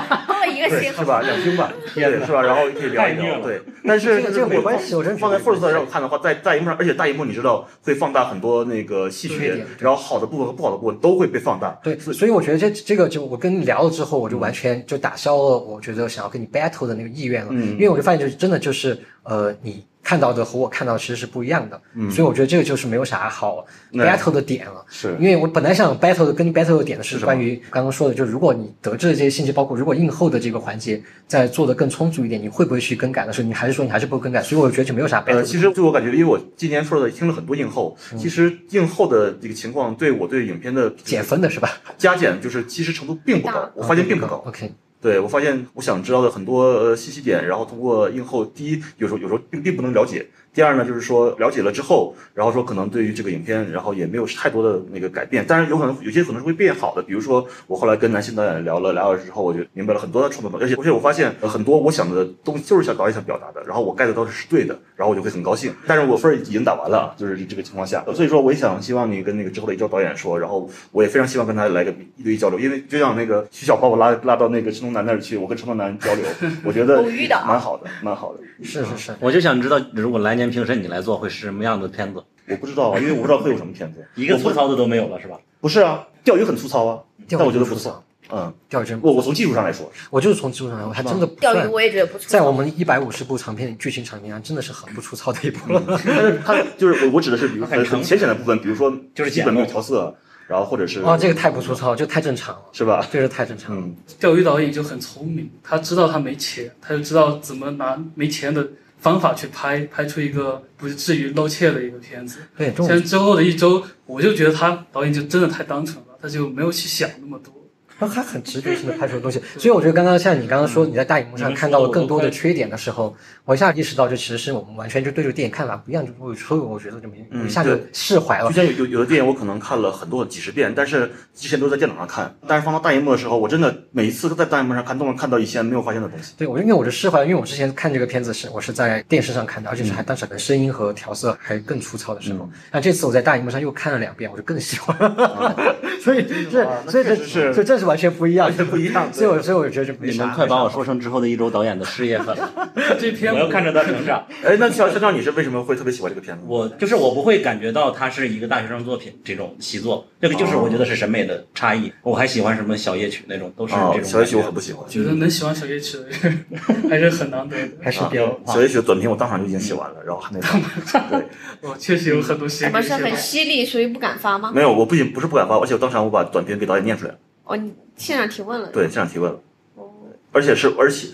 [0.56, 1.22] 一个星，是吧？
[1.22, 2.44] 两星吧， 对，是吧？
[2.44, 3.60] 然后可以聊一聊，对。
[3.84, 11.72] 但是这个没关系，我真放在 First 让我看的话，在大荧幕上，而且大荧幕你知道会放大很多那个细节，然后好的部分和不好的部分都会被放大。
[11.84, 19.86] 对，所以我觉得这这个就我跟你聊了之后，我就完全就打消了我觉得想要跟你 battle 的那个意愿了，因为我就发现就是真的就是呃你。
[20.04, 21.80] 看到的和我看到其实是不一样的，
[22.10, 24.84] 所以我觉得这个就是没有啥好 battle 的点了。
[24.90, 34.42] 是，因为我本来想 battle 的跟你 battle 的点的是关于刚刚说的，就是如果你得知的这些信息，包括如果映后的这个环节再做的更充足一点，你会不会去更改的时候，你还是说你还是不会更改？
[34.42, 35.36] 所以我觉得就没有啥 battle。
[35.36, 41.70] 呃，其实就我感觉，因为我今年说的听了很多映后，其实映后的这个情况对我对影片的减分的是吧？
[42.00, 44.44] 加减就是其实程度并不高，我发现并不高。
[44.48, 44.74] OK。
[45.02, 65.74] 对，我发现我想知道的很多信息点，然后通过映后，第一有时候有时候并并不能了解，第二呢就是说了解了之后，然后说可能对于这个影片，然后也没有太多的那个改变，当然有可能有些可能是会变好的，比如说我后来跟男性导演聊了俩小时之后，我就明白了很多的创作，而且而且我发现很多我想的东西就是想导演想表达的，然后我 get 到的是对的，然后我就会很高兴。
[65.88, 75.66] 但是我分儿已经打完了，就是这个情况下，所以说我也想希望你跟那个之后的一周导演说，然后我也非常希望跟他来个一对一交流，因为就像那个徐小把我拉拉到那个陈东南那儿去，我跟陈。
[75.72, 76.26] 东南交流，
[76.66, 77.02] 我觉得
[77.48, 78.40] 蛮好的，蛮好的。
[78.62, 82.24] 是是是，我就想知道，如果来年评审你来做，会是什么样的片子？
[82.48, 85.40] 我不知道啊，因为我不知道会有什么片子，一个粗糙的都没有了，是吧？
[85.60, 87.00] 不是啊，钓鱼很粗糙啊，
[87.30, 88.04] 但我觉得不错。
[88.34, 92.26] 嗯，钓鱼真我我从技术上来说，我就是从技术上来说，还真的钓鱼我也觉得不错。
[92.28, 95.84] 在我们一百五十部长片剧情长片，真的是很不粗糙的一部了。
[96.06, 100.16] 但是它就是我我指的是，比如很很浅显的部分，比如说就是基本没有调色。
[100.48, 103.08] 然后或者是哦，这个太不粗糙，就太正常了，是吧？
[103.10, 103.88] 这是太正常了。
[104.20, 108.68] 钓鱼导演就很聪明，他知道他没钱，他就知道怎么拿没钱的
[109.02, 112.40] 方法去拍，拍出一个不至于露怯的一个片子。
[112.58, 117.54] 对，像之后的一周，我就觉得他导演就真的太单纯了，他就没有去想那么多。
[118.02, 128.50] 然后他很直觉性的拍出的东西，所以我觉得刚刚像你刚刚说你在大荧幕上看到了更多的缺点的时候，我一下意识到这其实是我们完全就对这个电影看法不一样，就我所以我觉得就没一下就释怀了。
[128.50, 136.34] 就像有有有的电影我可能看了很多几十遍，但是之前都是在电脑上看，但是放到大荧幕的时候，我真的每一次在大荧幕上看都能看到一些没有发现的东西。
[136.40, 145.76] 对，我因为我是释怀，因为我之前看这个片子是我是在电视上看的，而且是还当时的声音和调色还更粗糙的时候，那这次我在大荧幕上又看了两遍，我就更喜欢了。
[146.02, 149.12] 所以这所以这是所以这是完全不一样，完全不一样。
[149.12, 152.72] 所以我所以我觉得你们快把我说成之后的一周导演的事业粉了。
[152.98, 154.26] 这篇我要看着他成长。
[154.44, 156.44] 哎，那小小张，你是为什么会特别喜欢这个片子？
[156.48, 161.92] 我就是我不会感觉到它是一个大学生作品这种习作，这个就是我觉得是审美的差异。
[162.02, 164.04] 我还喜欢什么小夜曲那种，都是这种。
[164.04, 164.88] 小夜曲我很不喜欢。
[164.90, 166.46] 觉得能喜欢小夜曲的人
[166.90, 168.40] 还是很难得的，还是比较。
[168.48, 170.40] 小夜曲的短片我当场就已经写完了，然后还没。
[170.40, 171.26] 对，
[171.70, 172.64] 我确实有很多细。
[172.64, 174.52] 他们是很犀利，所以不敢发吗？
[174.56, 177.18] 没有，我不仅不是不敢发，而且我当场我把短片给导演念出来了。
[177.52, 178.70] 哦，你现场提问了？
[178.72, 179.38] 对，现场提问了。
[179.76, 179.92] 哦。
[180.32, 181.08] 而且是，而且，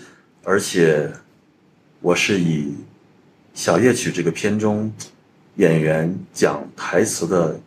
[0.44, 1.10] 而且，
[2.00, 2.76] 我是以
[3.54, 4.92] 小夜曲这个片中
[5.56, 7.58] 演员讲台词的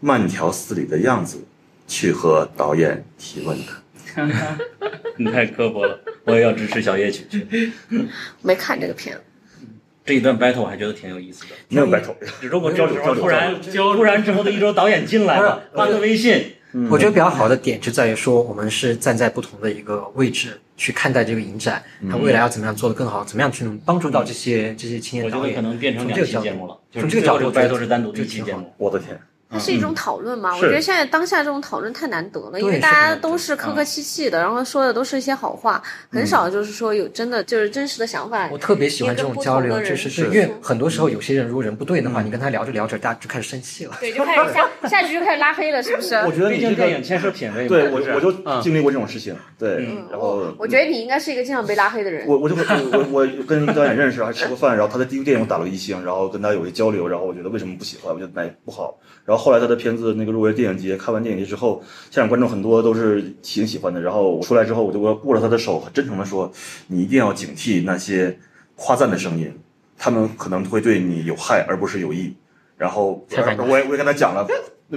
[0.00, 1.42] 慢条斯理的样子
[1.86, 3.72] 去和导演提问的。
[5.16, 7.72] 你太刻薄了，我也要支持小夜曲去。
[8.42, 9.18] 没看这个片。
[10.04, 16.56] 这一段 battle 我还觉得挺有意思的，没有 battle，只不过交流，突然突然之后的一周导演进来了，发个微信。
[16.90, 25.42] 我觉得比较好的点就在于说，我们是站在不同的一个位置去看待这个影展，它未来要怎么样做得更好，怎么样去能帮助到这些这些青年导演。
[25.42, 28.72] 我觉得可能变成两期节目了，从这个角度，battle 是单独的一期节目。
[28.76, 29.18] 我的天！
[29.50, 30.54] 它是一种讨论嘛？
[30.54, 38.48] 我觉得现在当下这种讨论太难得了，因为大家都是客客气气的，然后说的都是一些好话，很少就是说有真的就是真实的想法。
[38.52, 43.96] 我特别喜欢这种交流，就是因为很多时候有些人如果人不对的话，你跟他聊着聊着，大家就开始生气了。
[44.00, 46.14] 对，就开始下下去就开始拉黑了，是不是？
[46.16, 48.30] 我觉得毕竟电影牵涉品味，对我我就
[48.60, 52.26] 经历过这种事情，对，然后我觉得你应该是一个经常被拉黑的人。
[52.26, 60.16] 我我就我我跟导演认识，还吃过饭，然后他在第一部电影我打了一星，然后跟他有一交流，然后我觉得为什么不喜欢，我觉得哪不好，然后后来他的片子。
[60.18, 61.80] 那个入围电影节，看完电影节之后，
[62.10, 64.00] 现场观众很多都是挺喜欢的。
[64.00, 66.50] 然后我出来之后，我就握着他的手，很真诚的说
[66.88, 68.36] ：“你一定要警惕那些
[68.74, 69.52] 夸赞的声音，
[69.96, 72.34] 他们可能会对你有害，而不是有益。”
[72.76, 73.24] 然后
[73.68, 74.46] 我也我也跟他讲了。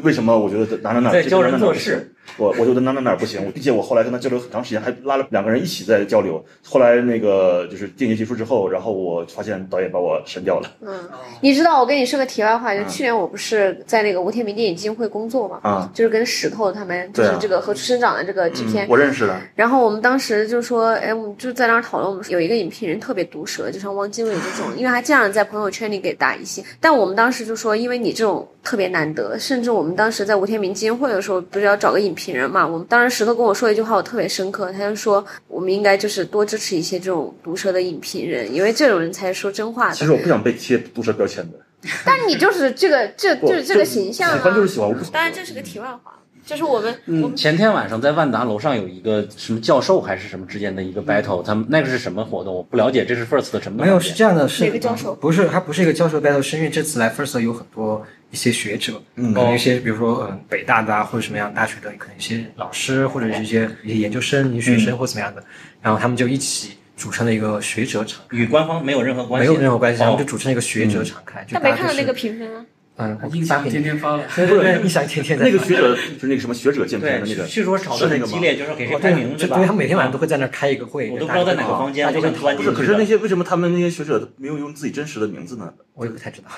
[0.03, 2.13] 为什么我觉得哪哪哪在教人做事？
[2.37, 6.43] 我我觉得哪哪哪不行，我并且我后来跟他交流很长时间，还拉了两个人一起在交流。
[6.63, 10.71] 后来那个就是电影结束之后，然后我发现导演把我删掉了。
[10.81, 10.97] 嗯，
[11.41, 15.59] 你知道我跟你说个题外话，就去年我不是在那个吴天明电影基金会工作嘛？
[15.61, 19.37] 啊，就是跟石头他们，就是这个何处生长的这个制片，我认识的。
[19.53, 26.63] 然后我们当时就说，哎，我们就在那儿讨论，我们有一个影评人特别毒舌，就像汪精卫这种，因为他经常在朋友圈里给打一些。
[26.79, 30.61] 但我们当时就说，因为你这种特别难得，甚至我们当时在吴天。
[30.61, 32.67] 明基金会的时候不是要找个影评人嘛？
[32.67, 34.71] 我们当时石头跟我说一句话，我特别深刻。
[34.71, 39.95] 他就说，我们应该就是多支持一些这种毒舌的影评人，因为这种人才是说真话的。
[39.95, 41.59] 其实我不想被贴毒舌标签的，
[42.05, 44.31] 但你就是这个，这就是这个形象。
[44.33, 46.17] 喜欢就是喜欢，我不当然这是个题外话。
[46.43, 52.53] 就是我们，嗯，前天晚上在万达楼上有一个什么教授还是什么之间的一个 battle，他们那个是什么活动？
[52.53, 53.85] 我不了解，这是 First 的什么？
[53.85, 55.13] 没有，是这样的，是哪个教授？
[55.13, 65.43] 不是，他不是一个教授 battle，是因为这次来 First 有很多一些学者，嗯，可能一些比如说嗯北大的啊或者什么样大学的，可能一些老师或者是一些一些研究生、一些学生或怎么样的，
[65.81, 71.45] 然后他们就一起组成了一个学者场，与官方没有任何关系，没有任何关系，他们就组成一个学者场开。
[71.51, 72.65] 他没看到那个评分啊。
[73.01, 75.45] 嗯，印象天天发了，对对对，印象天天在。
[75.45, 79.57] 那个学者就是那个什么学者见面的那个，据说吵得很激烈，就是给谁排名，对吧？
[79.57, 82.55] 对，他每天晚上都会在那儿开一个会，我都不知道在哪个房间，就会突然。
[82.55, 85.73] 不是，可是那些为什么他们那些学者没有用自己真实的名字呢？
[85.95, 86.49] 我也不太知道。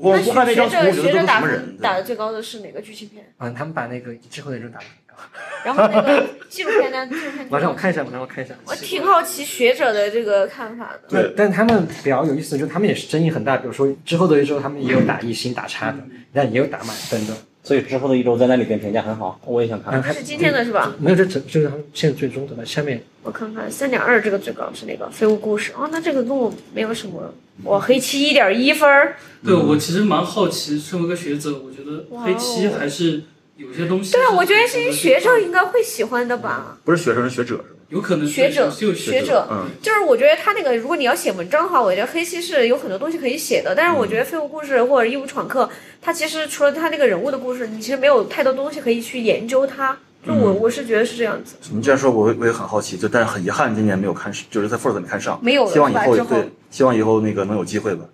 [0.00, 1.76] 我我看那张图，我觉得都是什么人？
[1.80, 3.24] 打的最高的是哪个剧情片？
[3.38, 4.84] 嗯，他们把那个之后的人打的。
[5.64, 7.06] 然后那个纪录片呢？
[7.06, 7.46] 纪录片。
[7.48, 8.54] 马上我看一下，马上我看一下。
[8.66, 11.08] 我挺好奇学者的这个看法的。
[11.08, 13.56] 对，但他们比较有意思，就是他们也是争议很大。
[13.56, 15.98] 比如说之后的一周，他们也有打一星、打叉的，
[16.32, 17.34] 但也有打满分的。
[17.62, 20.02] 所以之后的一周在那里边评价很好，我也想看。
[20.12, 20.94] 是今天的是吧？
[20.98, 23.02] 没有，这整就是他们现在最终的下面。
[23.22, 27.32] 我看看，三点二这个最高是那个《废物故事》哦，那这个跟我没有什么。
[27.62, 29.16] 哇，黑七一点一分儿。
[29.42, 33.22] 对，我其实蛮好奇，身为一个学者，我觉得黑七还是。
[33.56, 36.76] 有些东西对啊，我觉得这些学生应该会喜欢的吧？
[36.84, 43.72] 不是学生，是学者，有可能学者学者，嗯，就是我觉得他那个，如果你要写文章的话，我觉得黑溪是有很多东西可以写的。
[43.76, 45.70] 但是我觉得废物故事或者义务闯客，
[46.02, 49.96] 他其实除了他那个人物的故事，你其实没有太多东西可以去研究他。
[50.26, 51.54] 就我我是觉得是这样子。
[51.70, 58.04] 你这样说，我我也很好奇，就但是很遗憾，今年没有看，就是在 First 没看上，没有，希望以后对，希望以后那个能有机会吧。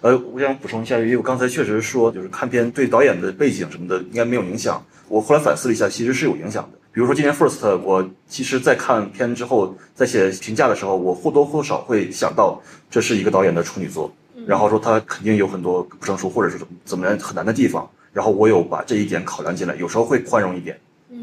[0.00, 4.84] 呃，我想补充一下，因为我刚才确实说，就是看片对导演的背景什么的应该没有影响。
[5.08, 6.78] 我后来反思了一下，其实是有影响的。
[6.92, 12.60] 比如说今年 First，我其实在看片之后，在写评价的时候，我或多或少会想到
[12.90, 14.12] 这是一个导演的处女作，
[14.46, 20.78] 然后说他肯定有很多不成熟或者是怎么样很难的地方，然后我有把这一点考量进来，有时候会宽容一点。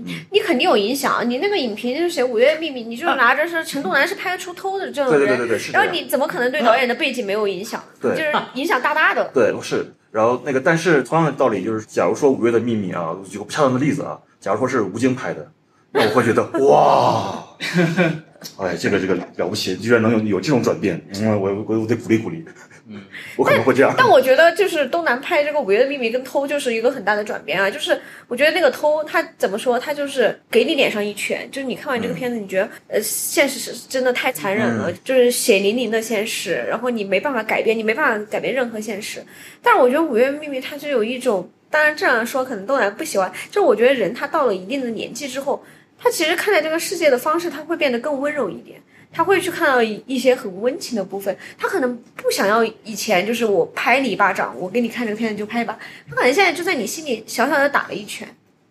[0.08, 1.28] 嗯，你肯定有影响。
[1.30, 7.84] 你那个影评就是写《五月秘密》，你就拿着是陈东南是拍出偷的这种人，对对对对，然后你怎么可能对导演的背景没有影响？
[8.02, 9.30] 对，就是影响大大的。
[9.34, 9.94] 对，是。
[10.10, 15.52] 然后那个，但是同样的道理就是，假如说《五月的秘密》啊，举个不恰当的例子啊，假如说是吴京拍的，
[15.92, 17.44] 那我会觉得 哇，
[18.58, 22.44] 哎，这个这个了不起，居然能有有这种转变，嗯，我我我得鼓励鼓励。
[22.90, 23.02] 嗯，
[23.36, 23.94] 我可能会这样。
[23.98, 39.22] 但我觉得就是东南派这个《五月的秘密》跟偷就是一个很大的转变啊，就是我觉得那个偷他怎么说，他就是给你脸上一拳，就是你看完这个片子，你觉得呃现实是真的太残忍了，就是血淋淋的现实，然后你没办法改变，你没办法改变任何现实。
[39.62, 45.62] 但是我觉得《五月秘密》它就有一种，当然这样说可能东南不喜欢，就是我觉得人他到了一定的年纪之后，
[46.00, 48.80] 他其实看待这个世界的方式他会变得更温柔一点。
[49.12, 55.78] 他会去看到一些很温情的部分，他可能不想要以前就是我拍你一巴掌，我给你看这个片子就拍吧，
[56.10, 58.28] 他可能现在就在你心里小小的打了一拳，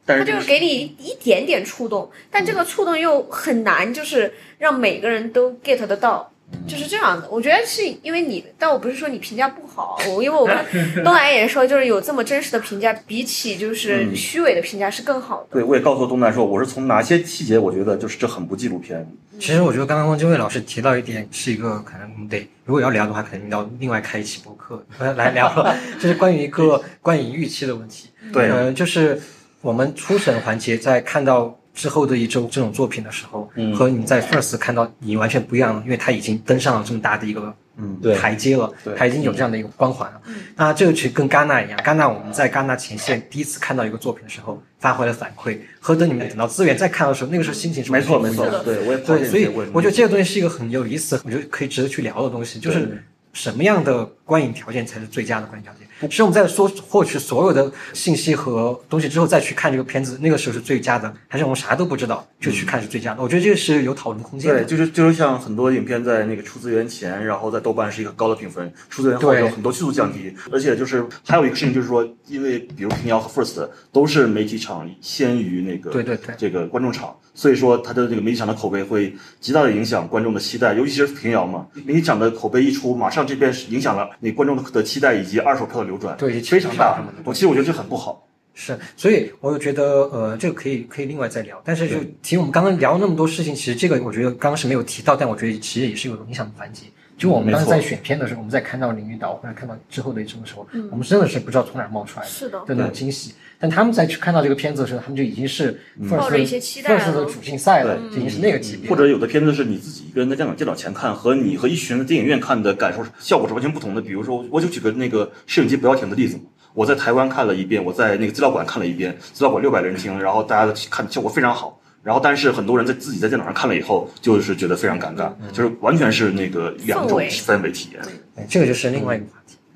[0.06, 6.32] 他就是给你一点点触动，但这个触动又很难，就是让每个人都 get 得到。
[6.64, 10.64] 就是这样的，我觉得是因为你，但我不是说你评价不好，我因为我看
[11.02, 15.46] 东南也说，就是有这么真实的评价，比起就是虚伪的评价是更好的。
[15.50, 19.04] 对，我也告诉东南说，我是从哪些细节，我觉得就是这很不纪录片。
[19.38, 28.08] 其实我觉得刚刚汪精卫老师提到一点，是一个可能我们得如果要聊的话，可能要另外开一期播客来聊了， 就是关于一个观影预期的问题。
[28.32, 29.20] 对，嗯，就是
[29.60, 31.56] 我们初审环节在看到。
[31.76, 40.20] 之后的一周这种作品的时候，和你在 First 看到你完全不一样了，因为他已经登上了这么大的一个嗯台阶了，他已经有这样的一个光环了。
[40.56, 53.02] 那这个其实跟戛纳一样，戛纳我们在戛纳前线第一次看到一个作品的时候发回了反馈，和等你们等到资源再看的时候，那个时候心情是没错没错，对我也对，所以我觉得这个东西是一个很有意思，我觉得可以值得去聊的东西，就是
[53.32, 55.85] 什么样的观影条件才是最佳的观影条件。
[56.00, 63.22] 其实我们在说获取所有的信息和东西之后再去看这个片子，那个时候是最佳的，还是我们啥都不知道就去看是最佳的？
[63.22, 64.62] 我觉得这个是有讨论空间的。
[64.62, 70.34] 对，就是就是像很多影片在那个出资源前，然后在豆瓣是一个高的评分，出资源后有很多迅速降低。
[70.52, 86.16] 而且就是还有一个事情就是说，因为比如平遥和 First 都是媒体场先于那个对对对这个观众场，所以说它的这个媒体场的口碑会极大的影响观众的期待，尤其是平遥嘛，媒体场的口碑一出，马上这边是影响了你观众的的期待以及二手票的流转。
[86.16, 86.76] 对，非常。
[86.76, 88.26] 大，我其实我觉得这很不好。
[88.58, 91.60] 是，所以我就觉得，呃，这个可以可以另外再聊。
[91.62, 96.86] 但是就提我们刚刚聊那么多事情，其实这个我觉得刚刚是没有提到，但我觉得其实也是有影响的环节。
[97.18, 103.34] 就我们当时在选片的时候，我们在看到领域岛或者看到之后的一种的时候，我们真的是不知道从哪冒出来的，是的，那种惊喜。
[103.58, 105.78] 但他们在去看到这个片子的时候，他们就已经是
[106.10, 108.90] 抱着一些期待的主竞赛了，已经是那个级别。
[108.90, 114.00] 或者有的片子是你自己一个人在电脑电脑前看，和你和一群人在电影院看的感受效果是完全不同的。
[114.02, 116.38] 比如说，我就举个那个摄影机不要停的例子。
[116.74, 121.80] 我在台湾看了一遍，我在那个资料馆看了一遍，资料馆六百人听，然后大家的看效果非常好。
[122.02, 128.02] 然后，但是很多人在自己在电脑上看了以后，就是觉得非常尴尬，就是完全是那个两种氛围体验。
[128.36, 129.24] 哎，这个就是另外一个。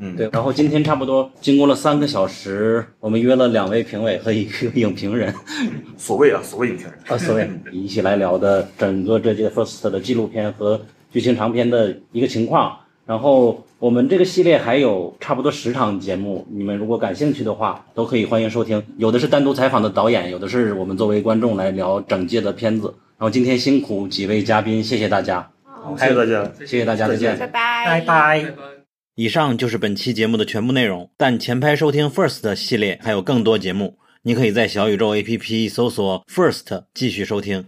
[0.01, 0.29] 嗯，对。
[0.33, 5.33] 然后今天差不多经过了三个小时，我们约了两位评委和一个影评人，
[5.97, 10.81] 所谓啊，所谓影评人啊，所谓一起来聊的整个这届 First 的纪录片和
[11.13, 12.77] 剧情长片的一个情况。
[13.07, 18.81] 然后我们这个系列还有差不多十场节目，你们如果感兴趣的话，都可以欢迎收听。
[18.99, 22.87] 有的是单独采访的导演，有的是我们作为观众来聊整届的片子。
[23.19, 25.51] 然后今天辛苦几位嘉宾，谢谢大家，
[25.99, 28.80] 谢谢大家，谢谢大家，再见，拜拜，拜拜。
[29.21, 31.11] 以上就是本期节目的全部内容。
[31.19, 37.67] 但前排收听 First 系列还有更多节目，你可以在小宇宙 APP 搜索 First 继续收听。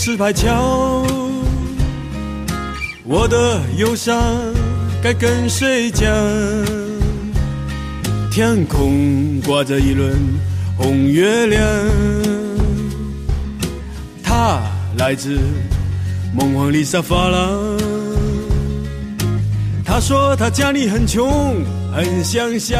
[0.00, 1.04] 石牌桥，
[3.04, 4.16] 我的忧伤
[5.02, 6.08] 该跟谁讲？
[8.30, 10.16] 天空挂着一轮
[10.76, 11.60] 红月亮，
[14.22, 14.62] 它
[14.96, 15.36] 来自
[16.32, 17.76] 梦幻丽莎发廊。
[19.84, 21.56] 他说他家里很穷，
[21.92, 22.78] 很乡下，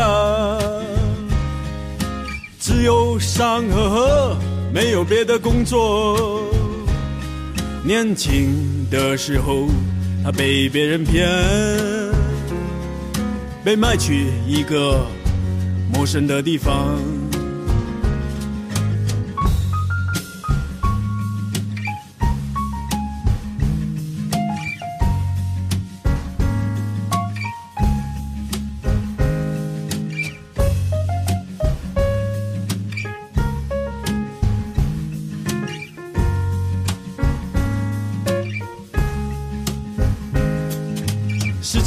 [2.61, 4.37] 只有山和河，
[4.73, 6.48] 没有别的工作。
[7.85, 9.69] 年轻的时候，
[10.23, 11.27] 他被别人骗，
[13.65, 15.07] 被卖去一个
[15.93, 16.99] 陌生的地方。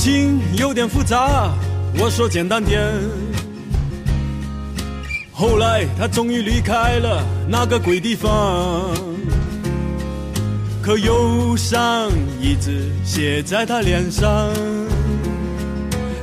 [0.02, 1.54] 情有点复杂，
[1.99, 2.82] 我说简单点。
[5.32, 8.89] 后来他终于离开了那个鬼地方，
[10.82, 12.10] 可忧伤
[12.41, 14.49] 一直写在他脸上，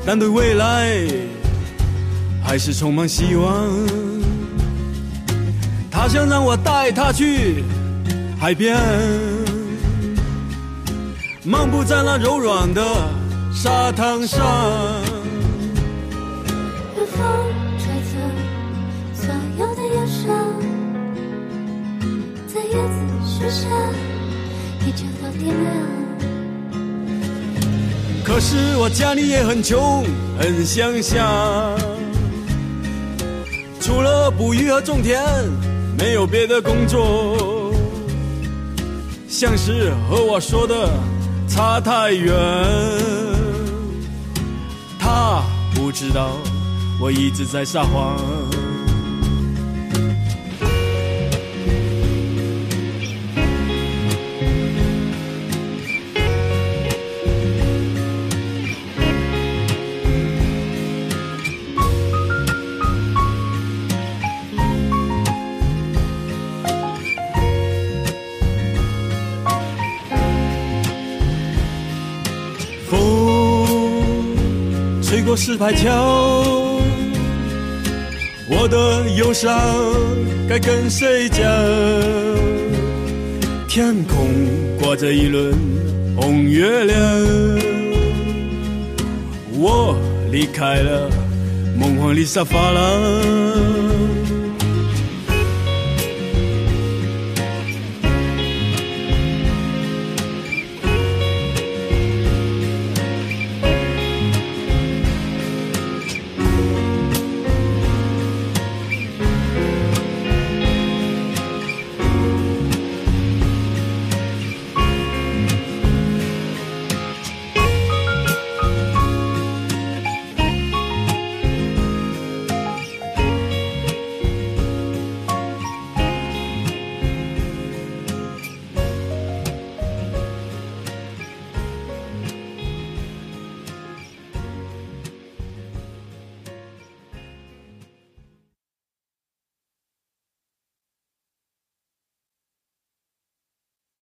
[0.05, 0.99] 但对未来
[2.43, 3.69] 还是充满希望。
[5.89, 7.63] 他想让我带他去
[8.41, 8.77] 海边，
[11.45, 12.83] 漫步在那柔软的。
[13.61, 14.39] 沙滩上，
[16.97, 17.27] 有风
[17.77, 18.15] 吹走
[19.13, 20.23] 所有的忧伤，
[22.47, 22.95] 在叶子
[23.27, 23.67] 树下
[24.87, 25.75] 一直到天亮。
[28.23, 30.05] 可是我家里也很穷，
[30.39, 31.29] 很乡下，
[33.81, 35.21] 除了捕鱼和种田，
[35.99, 37.75] 没有别的工作，
[39.29, 40.89] 像是和我说的
[41.49, 43.18] 差太远。
[45.09, 45.43] 他
[45.75, 46.37] 不知道
[47.01, 48.58] 我一直在撒谎。
[75.39, 76.81] 吹过石牌桥，
[78.49, 79.57] 我的忧伤
[80.49, 81.45] 该跟谁讲？
[83.69, 84.29] 天空
[84.81, 85.55] 挂着一轮
[86.17, 86.99] 红月亮，
[89.53, 89.97] 我
[90.33, 91.09] 离开了
[91.79, 93.98] 梦幻里沙发廊。